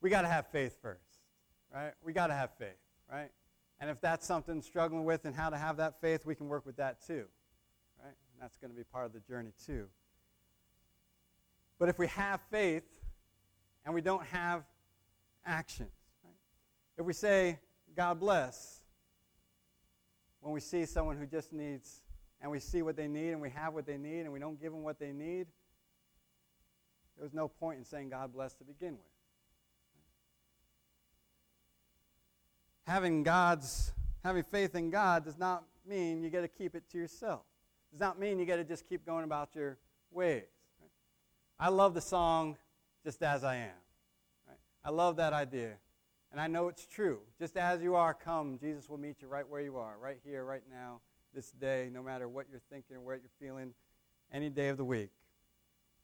We 0.00 0.10
got 0.10 0.22
to 0.22 0.28
have 0.28 0.46
faith 0.46 0.78
first, 0.80 1.00
right? 1.74 1.92
We 2.04 2.12
got 2.12 2.28
to 2.28 2.34
have 2.34 2.50
faith, 2.58 2.78
right? 3.10 3.30
And 3.80 3.90
if 3.90 4.00
that's 4.00 4.26
something 4.26 4.62
struggling 4.62 5.04
with 5.04 5.24
and 5.24 5.34
how 5.34 5.50
to 5.50 5.56
have 5.56 5.76
that 5.76 6.00
faith, 6.00 6.24
we 6.24 6.34
can 6.34 6.48
work 6.48 6.64
with 6.64 6.76
that 6.76 7.04
too. 7.06 7.24
Right? 8.02 8.14
And 8.32 8.40
that's 8.40 8.56
going 8.56 8.70
to 8.70 8.76
be 8.76 8.84
part 8.84 9.06
of 9.06 9.12
the 9.12 9.20
journey 9.20 9.52
too. 9.64 9.86
But 11.78 11.88
if 11.88 11.98
we 11.98 12.06
have 12.08 12.40
faith 12.50 12.88
and 13.84 13.94
we 13.94 14.00
don't 14.00 14.24
have 14.26 14.64
actions, 15.44 15.90
right? 16.24 16.32
if 16.96 17.04
we 17.04 17.12
say, 17.12 17.58
God 17.94 18.18
bless, 18.18 18.80
when 20.40 20.54
we 20.54 20.60
see 20.60 20.86
someone 20.86 21.16
who 21.16 21.26
just 21.26 21.52
needs, 21.52 22.00
and 22.40 22.50
we 22.50 22.60
see 22.60 22.82
what 22.82 22.96
they 22.96 23.08
need 23.08 23.30
and 23.30 23.40
we 23.40 23.50
have 23.50 23.74
what 23.74 23.86
they 23.86 23.96
need 23.96 24.20
and 24.20 24.32
we 24.32 24.38
don't 24.38 24.60
give 24.60 24.72
them 24.72 24.82
what 24.82 24.98
they 24.98 25.12
need, 25.12 25.46
there's 27.18 27.32
no 27.32 27.48
point 27.48 27.78
in 27.78 27.84
saying 27.84 28.10
God 28.10 28.32
bless 28.32 28.54
to 28.54 28.64
begin 28.64 28.92
with. 28.92 29.15
Having 32.86 33.24
God's 33.24 33.92
having 34.22 34.42
faith 34.42 34.74
in 34.74 34.90
God 34.90 35.24
does 35.24 35.38
not 35.38 35.64
mean 35.86 36.22
you 36.22 36.30
got 36.30 36.42
to 36.42 36.48
keep 36.48 36.74
it 36.74 36.88
to 36.90 36.98
yourself. 36.98 37.42
Does 37.90 38.00
not 38.00 38.18
mean 38.18 38.38
you 38.38 38.46
got 38.46 38.56
to 38.56 38.64
just 38.64 38.88
keep 38.88 39.04
going 39.04 39.24
about 39.24 39.50
your 39.54 39.78
ways. 40.10 40.44
I 41.58 41.68
love 41.68 41.94
the 41.94 42.00
song 42.00 42.56
"Just 43.04 43.22
as 43.22 43.44
I 43.44 43.56
Am." 43.56 43.70
I 44.84 44.90
love 44.90 45.16
that 45.16 45.32
idea, 45.32 45.72
and 46.30 46.40
I 46.40 46.46
know 46.46 46.68
it's 46.68 46.86
true. 46.86 47.18
Just 47.40 47.56
as 47.56 47.82
you 47.82 47.96
are, 47.96 48.14
come. 48.14 48.58
Jesus 48.58 48.88
will 48.88 48.98
meet 48.98 49.16
you 49.20 49.26
right 49.26 49.48
where 49.48 49.60
you 49.60 49.76
are, 49.78 49.96
right 50.00 50.18
here, 50.24 50.44
right 50.44 50.62
now, 50.70 51.00
this 51.34 51.50
day, 51.50 51.90
no 51.92 52.04
matter 52.04 52.28
what 52.28 52.46
you're 52.50 52.62
thinking 52.70 53.04
what 53.04 53.20
you're 53.20 53.48
feeling, 53.48 53.74
any 54.32 54.48
day 54.48 54.68
of 54.68 54.76
the 54.76 54.84
week 54.84 55.10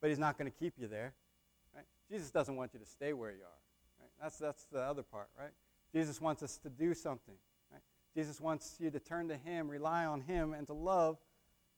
but 0.03 0.11
he's 0.11 0.19
not 0.19 0.37
going 0.37 0.51
to 0.51 0.59
keep 0.59 0.75
you 0.77 0.89
there. 0.89 1.15
Right? 1.75 1.85
Jesus 2.11 2.31
doesn't 2.31 2.57
want 2.57 2.75
you 2.75 2.81
to 2.81 2.87
stay 2.87 3.15
where 3.15 3.31
you 3.31 3.45
are. 3.45 4.09
That's, 4.21 4.37
that's 4.37 4.65
the 4.71 4.81
other 4.81 5.03
part, 5.03 5.29
right? 5.39 5.53
Jesus 5.95 6.21
wants 6.21 6.43
us 6.43 6.59
to 6.59 6.71
do 6.71 6.95
something. 6.95 7.35
Right? 7.71 7.83
Jesus 8.17 8.41
wants 8.41 8.77
you 8.81 8.91
to 8.91 8.99
turn 8.99 9.29
to 9.29 9.37
him, 9.37 9.69
rely 9.69 10.05
on 10.07 10.21
him, 10.21 10.55
and 10.55 10.67
to 10.67 10.73
love, 10.73 11.19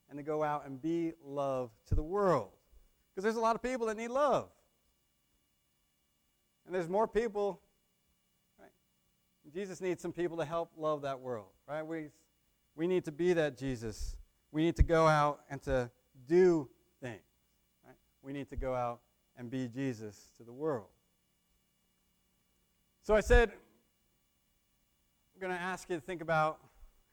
and 0.09 0.19
to 0.19 0.23
go 0.23 0.43
out 0.43 0.67
and 0.67 0.81
be 0.81 1.13
love 1.25 1.71
to 1.87 1.95
the 1.95 2.03
world. 2.03 2.51
Because 3.11 3.25
there's 3.25 3.37
a 3.37 3.41
lot 3.41 3.55
of 3.55 3.63
people 3.63 3.87
that 3.89 3.97
need 3.97 4.09
love. 4.09 4.49
And 6.67 6.75
there's 6.75 6.89
more 6.89 7.07
people, 7.07 7.61
right? 8.59 8.71
Jesus 9.53 9.81
needs 9.81 10.01
some 10.01 10.13
people 10.13 10.37
to 10.39 10.45
help 10.45 10.71
love 10.77 11.03
that 11.03 11.21
world, 11.21 11.49
right? 11.69 11.87
We, 11.87 12.09
we 12.75 12.87
need 12.87 13.05
to 13.05 13.13
be 13.13 13.33
that 13.35 13.59
Jesus. 13.59 14.17
We 14.51 14.63
need 14.63 14.77
to 14.77 14.83
go 14.83 15.07
out 15.07 15.41
and 15.51 15.63
to 15.63 15.91
do 16.27 16.69
things 17.03 17.21
we 18.25 18.33
need 18.33 18.49
to 18.49 18.57
go 18.57 18.75
out 18.75 19.01
and 19.37 19.51
be 19.51 19.69
Jesus 19.69 20.31
to 20.39 20.45
the 20.45 20.53
world. 20.53 20.87
So 23.03 23.15
I 23.15 23.21
said, 23.21 23.53
I'm 25.35 25.41
going 25.41 25.53
to 25.53 25.61
ask 25.61 25.89
you 25.91 25.97
to 25.97 26.01
think 26.01 26.23
about 26.23 26.59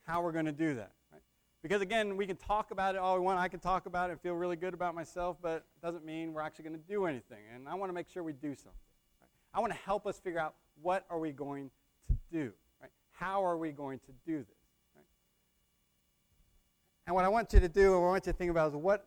how 0.04 0.22
we're 0.22 0.32
going 0.32 0.46
to 0.46 0.52
do 0.52 0.76
that. 0.76 0.92
Right? 1.12 1.22
Because 1.64 1.82
again, 1.82 2.18
we 2.18 2.28
can 2.28 2.36
talk 2.36 2.72
about 2.72 2.96
it 2.96 3.00
all 3.00 3.16
we 3.16 3.22
want. 3.22 3.40
I 3.40 3.48
can 3.48 3.60
talk 3.60 3.86
about 3.86 4.10
it 4.10 4.14
and 4.14 4.22
feel 4.22 4.34
really 4.34 4.56
good 4.56 4.74
about 4.74 4.94
myself, 4.94 5.38
but 5.42 5.66
it 5.76 5.86
doesn't 5.86 6.06
mean 6.06 6.34
we're 6.34 6.42
actually 6.42 6.66
going 6.66 6.80
to 6.80 6.88
do 6.88 7.06
anything. 7.06 7.40
And 7.54 7.68
I 7.68 7.76
want 7.76 7.90
to 7.90 7.94
make 7.94 8.10
sure 8.10 8.24
we 8.24 8.34
do 8.34 8.56
something. 8.56 8.72
Right? 9.20 9.30
I 9.54 9.60
want 9.60 9.74
to 9.74 9.80
help 9.80 10.06
us 10.06 10.20
figure 10.20 10.40
out 10.40 10.56
what 10.82 11.06
are 11.10 11.20
we 11.20 11.32
going 11.32 11.72
to 12.08 12.14
do. 12.32 12.52
Right? 12.80 12.92
How 13.12 13.44
are 13.44 13.58
we 13.58 13.72
going 13.72 14.00
to 14.00 14.12
do 14.26 14.40
this? 14.40 14.48
And 17.08 17.16
what 17.16 17.26
I 17.26 17.30
want 17.30 17.52
you 17.52 17.60
to 17.60 17.68
do, 17.68 17.94
and 17.94 18.02
what 18.02 18.08
I 18.08 18.12
want 18.12 18.26
you 18.28 18.32
to 18.32 18.38
think 18.38 18.52
about 18.52 18.70
is 18.70 18.76
what 18.76 19.06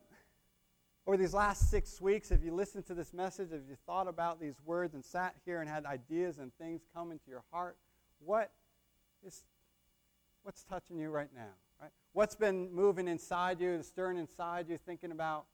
over 1.07 1.17
these 1.17 1.35
last 1.35 1.71
six 1.71 2.01
weeks, 2.01 2.31
if 2.31 2.43
you 2.43 2.53
listened 2.53 2.87
to 2.87 2.95
this 2.95 3.13
message, 3.13 3.49
if 3.53 3.61
you 3.69 3.77
thought 3.87 4.09
about 4.09 4.41
these 4.41 4.55
words 4.65 4.95
and 4.95 5.05
sat 5.05 5.35
here 5.45 5.61
and 5.61 5.69
had 5.69 5.85
ideas 5.85 6.39
and 6.39 6.53
things 6.57 6.83
come 6.95 7.13
into 7.13 7.29
your 7.29 7.45
heart, 7.53 7.77
what 8.19 8.51
is 9.25 9.43
what's 10.43 10.63
touching 10.65 10.99
you 10.99 11.11
right 11.11 11.31
now? 11.35 11.53
Right? 11.81 11.91
What's 12.13 12.35
been 12.35 12.73
moving 12.75 13.09
inside 13.09 13.61
you, 13.61 13.83
stirring 13.83 14.19
inside 14.19 14.69
you, 14.69 14.79
thinking 14.79 15.11
about 15.11 15.47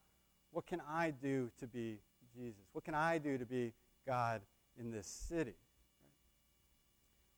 what 0.50 0.66
can 0.66 0.82
I 0.88 1.10
do 1.10 1.50
to 1.58 1.66
be 1.66 1.98
Jesus? 2.34 2.62
What 2.72 2.84
can 2.84 2.94
I 2.94 3.18
do 3.18 3.38
to 3.38 3.46
be 3.46 3.72
God 4.06 4.42
in 4.78 4.90
this 4.90 5.06
city? 5.06 5.54
Right? 6.02 6.12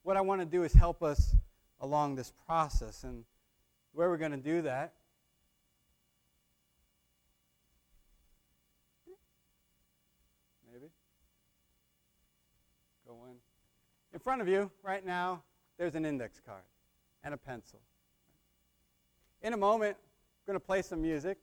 What 0.03 0.17
I 0.17 0.21
want 0.23 0.41
to 0.41 0.47
do 0.47 0.65
is 0.65 0.73
help 0.73 1.03
us 1.03 1.35
along 1.81 2.17
this 2.17 2.33
process. 2.47 3.05
And 3.05 3.25
where 3.93 4.09
we're 4.09 4.17
going 4.17 4.33
to 4.33 4.37
do 4.39 4.63
that 4.63 4.95
maybe 10.73 10.87
go 13.07 13.19
in 13.29 13.37
In 14.13 14.21
front 14.21 14.41
of 14.41 14.49
you 14.49 14.71
right 14.83 15.05
now, 15.05 15.43
there's 15.83 15.97
an 15.97 16.05
index 16.05 16.41
card 16.47 16.63
and 17.25 17.35
a 17.35 17.37
pencil. 17.37 17.81
In 19.43 19.53
a 19.53 19.57
moment, 19.57 19.97
I'm 19.97 20.53
going 20.53 20.61
to 20.61 20.65
play 20.65 20.81
some 20.81 21.03
music. 21.03 21.39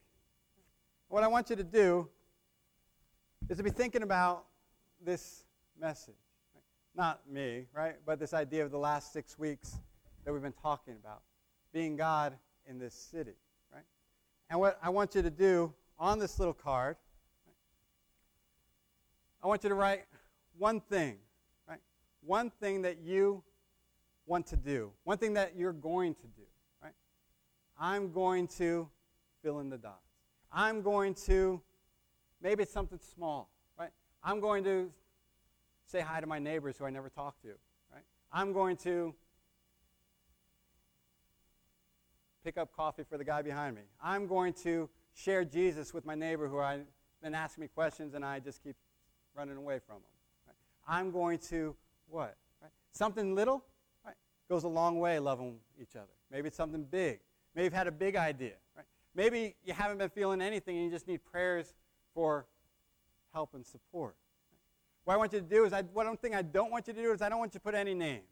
What 1.10 1.26
I 1.26 1.28
want 1.28 1.50
you 1.50 1.58
to 1.58 1.64
do 1.64 2.08
is 3.50 3.58
to 3.58 3.64
be 3.64 3.70
thinking 3.70 4.02
about 4.02 4.46
this 5.04 5.44
message. 5.78 6.14
Not 6.96 7.20
me, 7.30 7.66
right? 7.74 7.96
But 8.06 8.18
this 8.18 8.34
idea 8.34 8.64
of 8.64 8.72
the 8.72 8.78
last 8.78 9.12
six 9.12 9.38
weeks 9.38 9.78
that 10.24 10.32
we've 10.32 10.42
been 10.42 10.54
talking 10.54 10.96
about. 10.96 11.22
Being 11.74 11.98
God 11.98 12.34
in 12.66 12.80
this 12.80 12.94
city, 12.94 13.36
right? 13.74 13.84
And 14.50 14.58
what 14.58 14.80
I 14.82 14.88
want 14.88 15.16
you 15.16 15.22
to 15.22 15.30
do 15.30 15.74
on 16.00 16.18
this 16.18 16.40
little 16.40 16.54
card, 16.54 16.96
I 19.44 19.48
want 19.48 19.64
you 19.64 19.70
to 19.70 19.76
write 19.76 20.06
one 20.58 20.80
thing 20.80 21.18
right? 21.68 21.82
one 22.22 22.50
thing 22.50 22.84
that 22.84 23.00
you 23.00 23.44
want 24.30 24.46
to 24.46 24.56
do, 24.56 24.92
one 25.04 25.18
thing 25.18 25.34
that 25.34 25.58
you're 25.58 25.74
going 25.74 26.14
to 26.14 26.28
do, 26.28 26.44
right? 26.84 26.94
I'm 27.80 28.12
going 28.12 28.48
to 28.60 28.88
fill 29.42 29.60
in 29.60 29.70
the 29.70 29.78
dots. 29.78 29.96
I'm 30.52 30.84
going 30.84 31.16
to, 31.26 31.60
maybe 32.40 32.62
it's 32.62 32.72
something 32.72 33.00
small, 33.16 33.50
right? 33.78 33.90
I'm 34.24 34.40
going 34.40 34.64
to 34.66 34.92
say 35.88 36.02
hi 36.02 36.22
to 36.22 36.28
my 36.28 36.38
neighbors 36.38 36.78
who 36.78 36.86
I 36.86 36.92
never 36.92 37.10
talk 37.10 37.42
to, 37.42 37.50
right? 37.92 38.04
I'm 38.32 38.54
going 38.54 38.78
to 38.78 39.16
pick 42.44 42.56
up 42.58 42.72
coffee 42.72 43.04
for 43.10 43.18
the 43.18 43.24
guy 43.24 43.42
behind 43.42 43.76
me. 43.76 43.82
I'm 44.02 44.28
going 44.28 44.54
to 44.64 44.90
share 45.16 45.44
Jesus 45.44 45.92
with 45.92 46.06
my 46.06 46.14
neighbor 46.14 46.48
who 46.48 46.60
I've 46.60 46.86
been 47.24 47.34
asking 47.34 47.64
me 47.64 47.68
questions 47.68 48.14
and 48.14 48.24
I 48.24 48.40
just 48.40 48.64
keep 48.64 48.76
running 49.36 49.58
away 49.58 49.80
from 49.80 49.96
him. 49.96 50.04
Right? 50.46 50.56
I'm 50.88 51.10
going 51.10 51.40
to 51.50 51.76
what? 52.08 52.38
Right? 52.62 52.72
Something 52.92 53.34
little 53.34 53.64
goes 54.50 54.64
a 54.64 54.68
long 54.68 55.00
way 55.00 55.20
loving 55.20 55.58
each 55.80 55.96
other. 55.96 56.12
Maybe 56.32 56.48
it's 56.48 56.58
something 56.58 56.84
big. 56.84 57.20
Maybe 57.56 57.66
you've 57.66 57.74
had 57.74 57.88
a 57.88 57.92
big 57.92 58.16
idea. 58.16 58.54
Right? 58.76 58.86
Maybe 59.16 59.56
you 59.64 59.74
haven't 59.74 59.98
been 59.98 60.10
feeling 60.10 60.42
anything 60.42 60.76
and 60.76 60.86
you 60.86 60.92
just 60.92 61.08
need 61.08 61.24
prayers 61.24 61.74
for 62.14 62.46
help 63.34 63.54
and 63.54 63.66
support. 63.66 64.16
What 65.04 65.14
I 65.14 65.18
want 65.18 65.34
you 65.34 65.40
to 65.40 65.46
do 65.46 65.66
is, 65.66 65.74
I, 65.74 65.82
one 65.82 66.18
thing 66.18 66.36
I 66.36 66.42
don't 66.42 66.72
want 66.72 66.88
you 66.88 66.94
to 66.94 67.02
do 67.02 67.12
is 67.12 67.22
I 67.22 67.30
don't 67.30 67.40
want 67.40 67.54
you 67.54 67.60
to 67.60 67.64
put 67.64 67.74
any 67.74 67.94
names. 67.94 68.26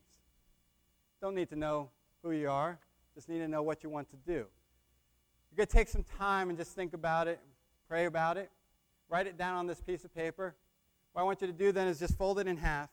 Don't 1.22 1.36
need 1.36 1.50
to 1.50 1.56
know 1.56 1.90
who 2.24 2.32
you 2.32 2.50
are. 2.50 2.80
Just 3.16 3.30
need 3.30 3.40
to 3.40 3.48
know 3.48 3.64
what 3.64 3.84
you 3.84 3.90
want 3.90 4.10
to 4.12 4.16
do. 4.18 4.46
You're 5.50 5.58
going 5.58 5.68
to 5.68 5.74
take 5.74 5.88
some 5.88 6.04
time 6.18 6.50
and 6.50 6.58
just 6.58 6.76
think 6.76 6.94
about 6.94 7.28
it, 7.28 7.40
pray 7.88 8.06
about 8.06 8.38
it, 8.38 8.52
write 9.10 9.26
it 9.26 9.38
down 9.38 9.56
on 9.56 9.66
this 9.66 9.82
piece 9.82 10.04
of 10.04 10.14
paper. 10.14 10.56
What 11.14 11.22
I 11.22 11.26
want 11.26 11.42
you 11.42 11.48
to 11.48 11.54
do 11.54 11.72
then 11.72 11.88
is 11.88 12.00
just 12.00 12.18
fold 12.18 12.38
it 12.40 12.48
in 12.48 12.58
half 12.58 12.90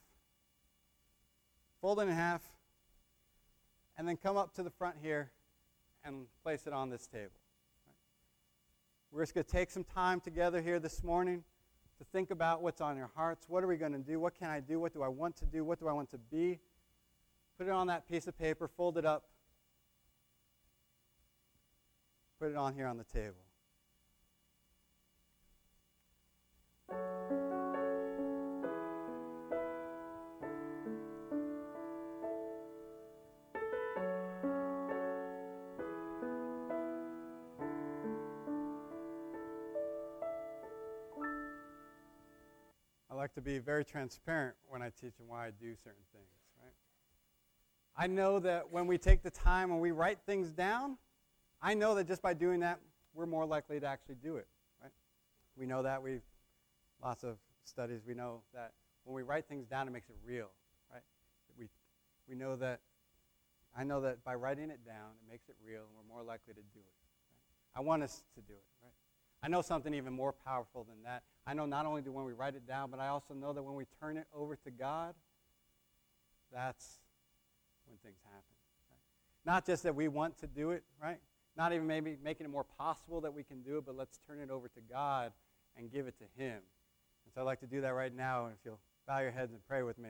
fold 1.85 1.99
it 1.99 2.07
in 2.07 2.15
half, 2.15 2.41
and 3.97 4.07
then 4.07 4.17
come 4.17 4.37
up 4.37 4.53
to 4.55 4.63
the 4.63 4.69
front 4.69 4.95
here 5.01 5.31
and 6.03 6.25
place 6.43 6.67
it 6.67 6.73
on 6.73 6.89
this 6.89 7.07
table. 7.07 7.31
We're 9.11 9.23
just 9.23 9.33
going 9.33 9.45
to 9.45 9.51
take 9.51 9.71
some 9.71 9.83
time 9.83 10.19
together 10.19 10.61
here 10.61 10.79
this 10.79 11.03
morning 11.03 11.43
to 11.97 12.03
think 12.11 12.31
about 12.31 12.61
what's 12.61 12.81
on 12.81 12.97
your 12.97 13.09
hearts. 13.15 13.45
What 13.47 13.63
are 13.63 13.67
we 13.67 13.77
going 13.77 13.93
to 13.93 13.99
do? 13.99 14.19
What 14.19 14.37
can 14.37 14.49
I 14.49 14.59
do? 14.59 14.79
What 14.79 14.93
do 14.93 15.01
I 15.01 15.07
want 15.07 15.37
to 15.37 15.45
do? 15.45 15.63
What 15.63 15.79
do 15.79 15.87
I 15.87 15.93
want 15.93 16.11
to 16.11 16.17
be? 16.17 16.59
Put 17.57 17.67
it 17.67 17.71
on 17.71 17.87
that 17.87 18.09
piece 18.09 18.27
of 18.27 18.37
paper, 18.37 18.67
fold 18.67 18.97
it 18.97 19.05
up, 19.05 19.23
put 22.39 22.49
it 22.49 22.57
on 22.57 22.73
here 22.73 22.87
on 22.87 22.97
the 22.97 23.05
table. 23.05 23.44
To 43.35 43.41
be 43.41 43.59
very 43.59 43.85
transparent 43.85 44.55
when 44.67 44.81
I 44.81 44.89
teach 44.89 45.13
and 45.19 45.27
why 45.27 45.47
I 45.47 45.51
do 45.51 45.75
certain 45.83 46.03
things, 46.13 46.27
right? 46.61 46.73
I 47.97 48.07
know 48.07 48.39
that 48.39 48.71
when 48.71 48.87
we 48.87 48.97
take 48.97 49.21
the 49.23 49.29
time 49.29 49.71
and 49.71 49.79
we 49.79 49.91
write 49.91 50.19
things 50.25 50.51
down, 50.51 50.97
I 51.61 51.73
know 51.73 51.95
that 51.95 52.07
just 52.07 52.21
by 52.21 52.33
doing 52.33 52.61
that, 52.61 52.79
we're 53.13 53.25
more 53.25 53.45
likely 53.45 53.79
to 53.79 53.85
actually 53.85 54.15
do 54.15 54.37
it, 54.37 54.47
right? 54.81 54.91
We 55.57 55.65
know 55.65 55.83
that. 55.83 56.01
We've 56.01 56.21
lots 57.03 57.23
of 57.23 57.37
studies. 57.63 58.01
We 58.07 58.13
know 58.13 58.41
that 58.53 58.71
when 59.03 59.15
we 59.15 59.21
write 59.21 59.47
things 59.47 59.67
down, 59.67 59.87
it 59.87 59.91
makes 59.91 60.09
it 60.09 60.15
real, 60.25 60.49
right? 60.91 61.03
We, 61.57 61.67
we 62.27 62.35
know 62.35 62.55
that 62.55 62.79
I 63.77 63.83
know 63.83 63.99
that 64.01 64.23
by 64.23 64.35
writing 64.35 64.69
it 64.69 64.85
down, 64.85 65.11
it 65.19 65.29
makes 65.29 65.49
it 65.49 65.55
real, 65.65 65.81
and 65.81 65.91
we're 65.95 66.13
more 66.13 66.23
likely 66.23 66.53
to 66.53 66.61
do 66.61 66.79
it. 66.79 66.95
Right? 67.27 67.81
I 67.81 67.81
want 67.81 68.03
us 68.03 68.23
to 68.35 68.41
do 68.41 68.53
it, 68.53 68.63
right? 68.81 68.93
I 69.45 69.47
know 69.47 69.61
something 69.61 69.93
even 69.93 70.11
more 70.11 70.33
powerful 70.33 70.85
than 70.85 71.03
that. 71.03 71.21
I 71.45 71.53
know 71.53 71.67
not 71.67 71.85
only 71.85 72.01
do 72.01 72.11
when 72.11 72.25
we 72.25 72.33
write 72.33 72.55
it 72.55 72.67
down, 72.67 72.89
but 72.89 72.99
I 72.99 73.09
also 73.09 73.35
know 73.35 73.53
that 73.53 73.61
when 73.61 73.75
we 73.75 73.85
turn 74.01 74.17
it 74.17 74.25
over 74.33 74.55
to 74.55 74.71
God, 74.71 75.13
that's 76.51 76.97
when 77.85 77.95
things 77.99 78.17
happen. 78.23 78.55
Right? 78.89 78.97
Not 79.45 79.63
just 79.67 79.83
that 79.83 79.93
we 79.93 80.07
want 80.07 80.39
to 80.39 80.47
do 80.47 80.71
it, 80.71 80.83
right? 80.99 81.19
Not 81.55 81.73
even 81.73 81.85
maybe 81.85 82.17
making 82.23 82.47
it 82.47 82.49
more 82.49 82.63
possible 82.63 83.21
that 83.21 83.31
we 83.31 83.43
can 83.43 83.61
do 83.61 83.77
it, 83.77 83.85
but 83.85 83.95
let's 83.95 84.17
turn 84.27 84.39
it 84.39 84.49
over 84.49 84.67
to 84.67 84.79
God 84.91 85.31
and 85.77 85.91
give 85.91 86.07
it 86.07 86.15
to 86.17 86.43
Him. 86.43 86.55
And 86.55 87.33
so 87.35 87.41
I'd 87.41 87.43
like 87.43 87.59
to 87.59 87.67
do 87.67 87.81
that 87.81 87.93
right 87.93 88.15
now. 88.15 88.45
And 88.45 88.55
if 88.59 88.65
you'll 88.65 88.79
bow 89.07 89.19
your 89.19 89.29
heads 89.29 89.51
and 89.51 89.61
pray 89.67 89.83
with 89.83 89.99
me. 89.99 90.09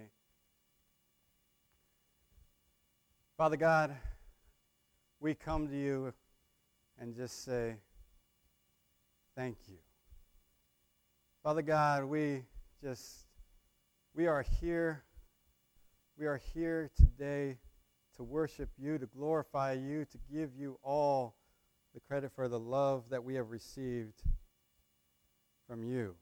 Father 3.38 3.58
God, 3.58 3.93
we 5.19 5.34
come 5.34 5.67
to 5.67 5.76
you 5.76 6.13
and 6.98 7.13
just 7.13 7.43
say, 7.43 7.76
Thank 9.36 9.58
you. 9.67 9.76
Father 11.43 11.62
God, 11.62 12.06
we 12.06 12.43
just, 12.82 13.26
we 14.15 14.28
are 14.28 14.45
here. 14.62 15.04
We 16.17 16.26
are 16.26 16.39
here 16.54 16.89
today 16.95 17.58
to 18.15 18.24
worship 18.24 18.69
you, 18.78 18.98
to 18.98 19.06
glorify 19.06 19.74
you, 19.74 20.06
to 20.06 20.17
give 20.32 20.52
you 20.56 20.80
all 20.82 21.36
the 21.93 22.00
credit 22.00 22.32
for 22.34 22.48
the 22.48 22.58
love 22.58 23.10
that 23.10 23.26
we 23.26 23.36
have 23.36 23.50
received 23.50 24.21
from 25.67 25.84
you. 25.84 26.15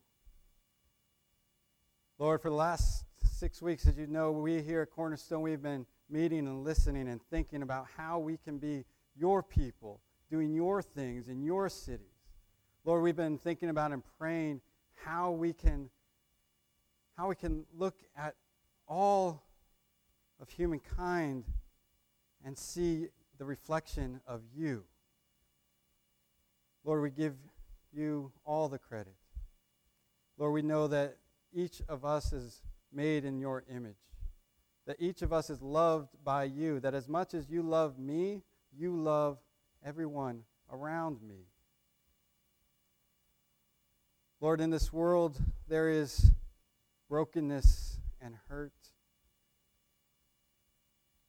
Lord, 2.18 2.42
for 2.42 2.50
the 2.50 2.56
last 2.56 3.06
six 3.24 3.62
weeks, 3.62 3.86
as 3.86 3.96
you 3.96 4.08
know, 4.08 4.32
we 4.32 4.64
here 4.64 4.82
at 4.82 4.90
Cornerstone, 4.90 5.44
we've 5.44 5.62
been 5.62 5.86
meeting 6.10 6.48
and 6.48 6.64
listening 6.64 7.08
and 7.08 7.22
thinking 7.30 7.62
about 7.62 7.86
how 7.96 8.18
we 8.18 8.38
can 8.38 8.58
be 8.58 8.86
your 9.16 9.44
people, 9.44 10.02
doing 10.32 10.52
your 10.52 10.82
things 10.82 11.28
in 11.28 11.44
your 11.44 11.70
cities. 11.70 12.13
Lord, 12.86 13.02
we've 13.02 13.16
been 13.16 13.38
thinking 13.38 13.70
about 13.70 13.94
and 13.94 14.04
praying 14.18 14.60
how 15.06 15.32
we 15.32 15.54
can 15.54 15.90
how 17.16 17.30
we 17.30 17.36
can 17.36 17.64
look 17.78 17.96
at 18.18 18.36
all 18.88 19.44
of 20.42 20.50
humankind 20.50 21.46
and 22.44 22.58
see 22.58 23.08
the 23.38 23.46
reflection 23.46 24.20
of 24.28 24.42
you. 24.56 24.84
Lord, 26.84 27.04
we 27.04 27.12
give 27.12 27.36
you 27.94 28.32
all 28.46 28.68
the 28.68 28.80
credit. 28.80 29.14
Lord, 30.38 30.54
we 30.54 30.64
know 30.64 30.88
that 30.88 31.18
each 31.54 31.82
of 31.88 32.04
us 32.04 32.34
is 32.34 32.64
made 32.92 33.26
in 33.26 33.40
your 33.40 33.64
image, 33.74 33.96
that 34.88 34.98
each 35.00 35.22
of 35.22 35.32
us 35.32 35.52
is 35.52 35.62
loved 35.62 36.10
by 36.24 36.46
you, 36.46 36.80
that 36.80 36.96
as 36.96 37.08
much 37.08 37.36
as 37.36 37.48
you 37.48 37.62
love 37.62 38.00
me, 38.00 38.42
you 38.76 38.96
love 38.96 39.38
everyone 39.86 40.42
around 40.72 41.22
me. 41.22 41.46
Lord, 44.44 44.60
in 44.60 44.72
this 44.72 44.92
world, 44.92 45.40
there 45.70 45.88
is 45.88 46.34
brokenness 47.08 47.98
and 48.20 48.36
hurt. 48.50 48.74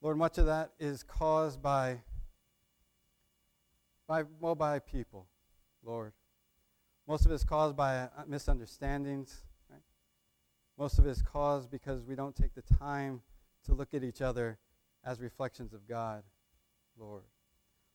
Lord, 0.02 0.18
much 0.18 0.36
of 0.36 0.46
that 0.46 0.72
is 0.80 1.04
caused 1.04 1.62
by, 1.62 2.00
by 4.08 4.24
well, 4.40 4.56
by 4.56 4.80
people, 4.80 5.28
Lord. 5.84 6.12
Most 7.06 7.24
of 7.24 7.30
it 7.30 7.36
is 7.36 7.44
caused 7.44 7.76
by 7.76 7.98
uh, 7.98 8.08
misunderstandings. 8.26 9.44
Right? 9.70 9.78
Most 10.76 10.98
of 10.98 11.06
it 11.06 11.10
is 11.10 11.22
caused 11.22 11.70
because 11.70 12.02
we 12.02 12.16
don't 12.16 12.34
take 12.34 12.56
the 12.56 12.74
time 12.80 13.22
to 13.66 13.74
look 13.74 13.94
at 13.94 14.02
each 14.02 14.22
other 14.22 14.58
as 15.04 15.20
reflections 15.20 15.72
of 15.72 15.86
God, 15.86 16.24
Lord. 16.98 17.22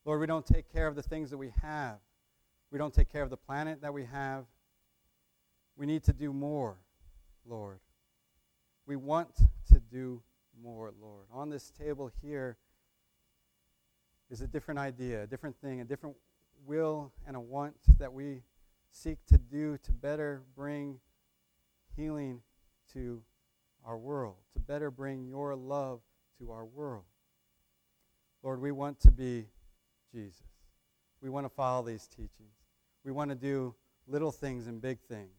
Lord, 0.05 0.21
we 0.21 0.27
don't 0.27 0.45
take 0.45 0.71
care 0.71 0.87
of 0.87 0.95
the 0.95 1.03
things 1.03 1.29
that 1.31 1.37
we 1.37 1.51
have. 1.61 1.97
We 2.71 2.77
don't 2.79 2.93
take 2.93 3.11
care 3.11 3.21
of 3.21 3.29
the 3.29 3.35
planet 3.35 3.81
that 3.81 3.93
we 3.93 4.05
have. 4.05 4.45
We 5.79 5.85
need 5.85 6.03
to 6.03 6.13
do 6.13 6.33
more, 6.33 6.75
Lord. 7.47 7.79
We 8.85 8.97
want 8.97 9.33
to 9.71 9.79
do 9.79 10.21
more, 10.61 10.91
Lord. 11.01 11.23
On 11.31 11.49
this 11.49 11.71
table 11.71 12.11
here 12.21 12.57
is 14.29 14.41
a 14.41 14.47
different 14.47 14.77
idea, 14.77 15.23
a 15.23 15.27
different 15.27 15.55
thing, 15.61 15.79
a 15.79 15.85
different 15.85 16.17
will 16.65 17.13
and 17.25 17.37
a 17.37 17.39
want 17.39 17.75
that 17.97 18.11
we 18.11 18.41
seek 18.91 19.25
to 19.27 19.37
do 19.37 19.77
to 19.83 19.93
better 19.93 20.41
bring 20.53 20.99
healing 21.95 22.41
to 22.91 23.21
our 23.85 23.97
world, 23.97 24.35
to 24.51 24.59
better 24.59 24.91
bring 24.91 25.29
your 25.29 25.55
love 25.55 26.01
to 26.39 26.51
our 26.51 26.65
world. 26.65 27.05
Lord, 28.43 28.59
we 28.59 28.73
want 28.73 28.99
to 28.99 29.11
be 29.11 29.45
Jesus. 30.11 30.43
We 31.21 31.29
want 31.29 31.45
to 31.45 31.49
follow 31.49 31.85
these 31.85 32.05
teachings. 32.05 32.57
We 33.05 33.13
want 33.13 33.29
to 33.29 33.35
do 33.35 33.75
little 34.07 34.33
things 34.33 34.67
and 34.67 34.81
big 34.81 34.99
things. 34.99 35.38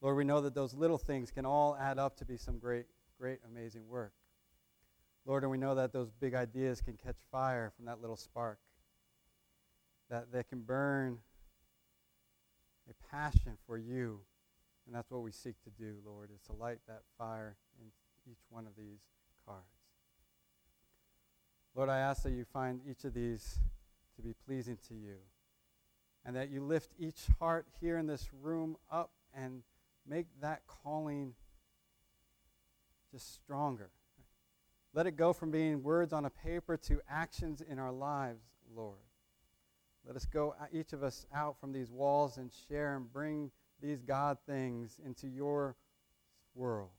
Lord, 0.00 0.16
we 0.16 0.24
know 0.24 0.40
that 0.40 0.54
those 0.54 0.74
little 0.74 0.98
things 0.98 1.30
can 1.30 1.44
all 1.44 1.76
add 1.76 1.98
up 1.98 2.16
to 2.18 2.24
be 2.24 2.36
some 2.36 2.58
great 2.58 2.86
great, 3.18 3.40
amazing 3.50 3.88
work. 3.88 4.12
Lord, 5.26 5.42
and 5.42 5.50
we 5.50 5.58
know 5.58 5.74
that 5.74 5.92
those 5.92 6.10
big 6.20 6.34
ideas 6.34 6.80
can 6.80 6.94
catch 6.96 7.16
fire 7.30 7.72
from 7.76 7.86
that 7.86 8.00
little 8.00 8.16
spark, 8.16 8.58
that 10.08 10.32
they 10.32 10.42
can 10.42 10.60
burn 10.60 11.18
a 12.88 12.94
passion 13.10 13.58
for 13.66 13.76
you. 13.76 14.20
And 14.86 14.94
that's 14.94 15.10
what 15.10 15.22
we 15.22 15.32
seek 15.32 15.56
to 15.64 15.70
do, 15.70 15.96
Lord, 16.06 16.30
is 16.34 16.40
to 16.42 16.52
light 16.52 16.78
that 16.86 17.02
fire 17.18 17.56
in 17.78 17.88
each 18.30 18.38
one 18.48 18.66
of 18.66 18.74
these 18.76 19.00
cards. 19.44 19.64
Lord, 21.74 21.90
I 21.90 21.98
ask 21.98 22.22
that 22.22 22.30
you 22.30 22.44
find 22.44 22.80
each 22.88 23.04
of 23.04 23.12
these 23.12 23.58
to 24.16 24.22
be 24.22 24.32
pleasing 24.46 24.78
to 24.88 24.94
you, 24.94 25.16
and 26.24 26.34
that 26.36 26.50
you 26.50 26.62
lift 26.62 26.92
each 26.98 27.26
heart 27.38 27.66
here 27.80 27.98
in 27.98 28.06
this 28.06 28.30
room 28.32 28.76
up 28.90 29.10
and 29.34 29.62
make 30.08 30.26
that 30.40 30.62
calling 30.66 31.34
just 33.12 33.34
stronger. 33.34 33.90
Let 34.94 35.06
it 35.06 35.16
go 35.16 35.32
from 35.32 35.50
being 35.50 35.82
words 35.82 36.12
on 36.12 36.24
a 36.24 36.30
paper 36.30 36.76
to 36.76 37.00
actions 37.08 37.60
in 37.60 37.78
our 37.78 37.92
lives, 37.92 38.42
Lord. 38.74 38.98
Let 40.06 40.16
us 40.16 40.24
go, 40.24 40.54
uh, 40.60 40.66
each 40.72 40.92
of 40.92 41.02
us, 41.02 41.26
out 41.34 41.60
from 41.60 41.72
these 41.72 41.90
walls 41.90 42.38
and 42.38 42.50
share 42.68 42.96
and 42.96 43.12
bring 43.12 43.50
these 43.80 44.02
God 44.02 44.38
things 44.46 44.98
into 45.04 45.28
your 45.28 45.76
world 46.54 46.90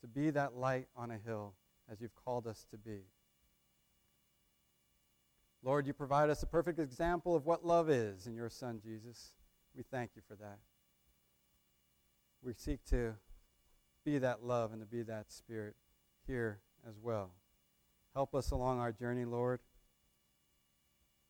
to 0.00 0.06
be 0.06 0.30
that 0.30 0.54
light 0.54 0.88
on 0.96 1.10
a 1.10 1.18
hill 1.18 1.54
as 1.90 2.00
you've 2.00 2.14
called 2.14 2.46
us 2.46 2.66
to 2.70 2.76
be. 2.76 3.00
Lord, 5.62 5.86
you 5.86 5.92
provide 5.92 6.30
us 6.30 6.42
a 6.42 6.46
perfect 6.46 6.78
example 6.78 7.34
of 7.34 7.46
what 7.46 7.64
love 7.64 7.90
is 7.90 8.26
in 8.26 8.34
your 8.34 8.48
Son, 8.48 8.80
Jesus. 8.80 9.32
We 9.74 9.82
thank 9.82 10.12
you 10.14 10.22
for 10.28 10.36
that. 10.36 10.58
We 12.42 12.52
seek 12.54 12.84
to 12.86 13.14
be 14.04 14.18
that 14.18 14.44
love 14.44 14.72
and 14.72 14.80
to 14.80 14.86
be 14.86 15.02
that 15.02 15.32
spirit 15.32 15.74
here 16.26 16.60
as 16.88 16.94
well. 17.02 17.32
Help 18.14 18.34
us 18.34 18.50
along 18.50 18.80
our 18.80 18.92
journey, 18.92 19.24
Lord. 19.24 19.60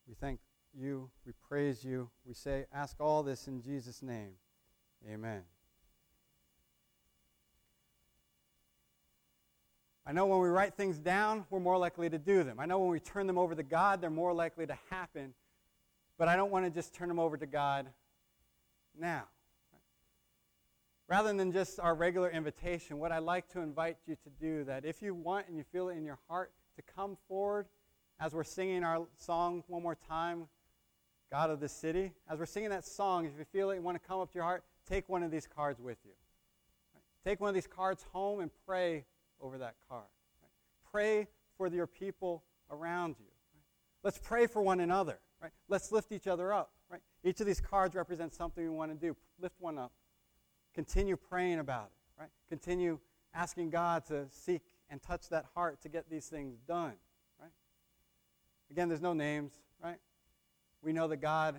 We 0.07 0.15
thank 0.15 0.41
you. 0.79 1.11
We 1.27 1.33
praise 1.49 1.85
you. 1.85 2.11
We 2.25 2.35
say, 2.35 2.67
ask 2.73 2.97
all 3.01 3.23
this 3.23 3.49
in 3.49 3.63
Jesus' 3.63 4.03
name. 4.03 4.33
Amen. 5.11 5.43
I 10.07 10.13
know 10.13 10.27
when 10.27 10.41
we 10.41 10.49
write 10.49 10.75
things 10.75 10.99
down, 10.99 11.45
we're 11.51 11.61
more 11.61 11.77
likely 11.77 12.09
to 12.09 12.19
do 12.19 12.43
them. 12.43 12.59
I 12.59 12.65
know 12.65 12.79
when 12.79 12.89
we 12.89 13.01
turn 13.01 13.27
them 13.27 13.37
over 13.37 13.55
to 13.55 13.63
God, 13.63 14.01
they're 14.01 14.09
more 14.09 14.33
likely 14.33 14.67
to 14.67 14.79
happen. 14.89 15.35
But 16.17 16.29
I 16.29 16.37
don't 16.37 16.51
want 16.51 16.65
to 16.65 16.71
just 16.71 16.95
turn 16.95 17.09
them 17.09 17.19
over 17.19 17.37
to 17.37 17.47
God 17.47 17.87
now. 18.99 19.25
Rather 21.09 21.33
than 21.33 21.51
just 21.53 21.81
our 21.81 21.95
regular 21.95 22.31
invitation, 22.31 22.99
what 22.99 23.13
I'd 23.13 23.23
like 23.23 23.49
to 23.53 23.61
invite 23.61 23.97
you 24.07 24.15
to 24.15 24.31
do 24.39 24.65
that 24.65 24.85
if 24.85 25.01
you 25.01 25.15
want 25.15 25.49
and 25.49 25.57
you 25.57 25.65
feel 25.73 25.89
it 25.89 25.97
in 25.97 26.05
your 26.05 26.19
heart 26.29 26.53
to 26.77 26.83
come 26.83 27.17
forward 27.27 27.67
as 28.21 28.35
we're 28.35 28.45
singing 28.45 28.85
our 28.85 29.07
song 29.17 29.65
one 29.69 29.83
more 29.83 29.97
time, 30.09 30.49
God 31.31 31.49
of 31.49 31.61
the 31.61 31.69
City, 31.69 32.13
as 32.29 32.39
we're 32.39 32.47
singing 32.47 32.69
that 32.71 32.85
song, 32.85 33.25
if 33.25 33.33
you 33.39 33.45
feel 33.45 33.71
it, 33.71 33.77
you 33.77 33.83
want 33.83 34.01
to 34.01 34.07
come 34.07 34.21
up 34.21 34.31
to 34.33 34.35
your 34.35 34.45
heart, 34.45 34.65
take 34.87 35.09
one 35.09 35.23
of 35.23 35.31
these 35.31 35.47
cards 35.47 35.81
with 35.81 35.97
you. 36.05 36.13
Take 37.25 37.41
one 37.41 37.49
of 37.49 37.55
these 37.55 37.67
cards 37.67 38.05
home 38.13 38.41
and 38.41 38.51
pray 38.67 39.07
over 39.41 39.57
that 39.59 39.77
card. 39.89 40.05
Pray 40.91 41.27
for 41.57 41.69
your 41.69 41.87
people 41.87 42.45
around 42.71 43.17
you. 43.19 43.27
Let's 44.03 44.19
pray 44.19 44.47
for 44.47 44.61
one 44.61 44.81
another. 44.81 45.19
Let's 45.69 45.91
lift 45.91 46.13
each 46.13 46.27
other 46.27 46.53
up. 46.53 46.71
Each 47.25 47.41
of 47.41 47.47
these 47.47 47.61
cards 47.61 47.95
represents 47.95 48.37
something 48.37 48.63
we 48.63 48.71
want 48.71 48.93
to 48.93 49.07
do. 49.07 49.17
Lift 49.41 49.57
one 49.59 49.79
up. 49.79 49.93
Continue 50.79 51.17
praying 51.17 51.59
about 51.59 51.87
it, 51.87 52.21
right? 52.21 52.31
Continue 52.49 53.01
asking 53.35 53.69
God 53.69 54.07
to 54.07 54.27
seek 54.31 54.63
and 54.89 55.03
touch 55.03 55.29
that 55.31 55.45
heart 55.53 55.83
to 55.83 55.89
get 55.89 56.09
these 56.09 56.27
things 56.27 56.61
done, 56.69 56.93
right? 57.41 57.51
Again, 58.71 58.89
there's 58.89 59.01
no 59.01 59.13
names, 59.13 59.55
right? 59.83 59.97
We 60.81 60.93
know 60.93 61.09
that 61.09 61.17
God 61.17 61.57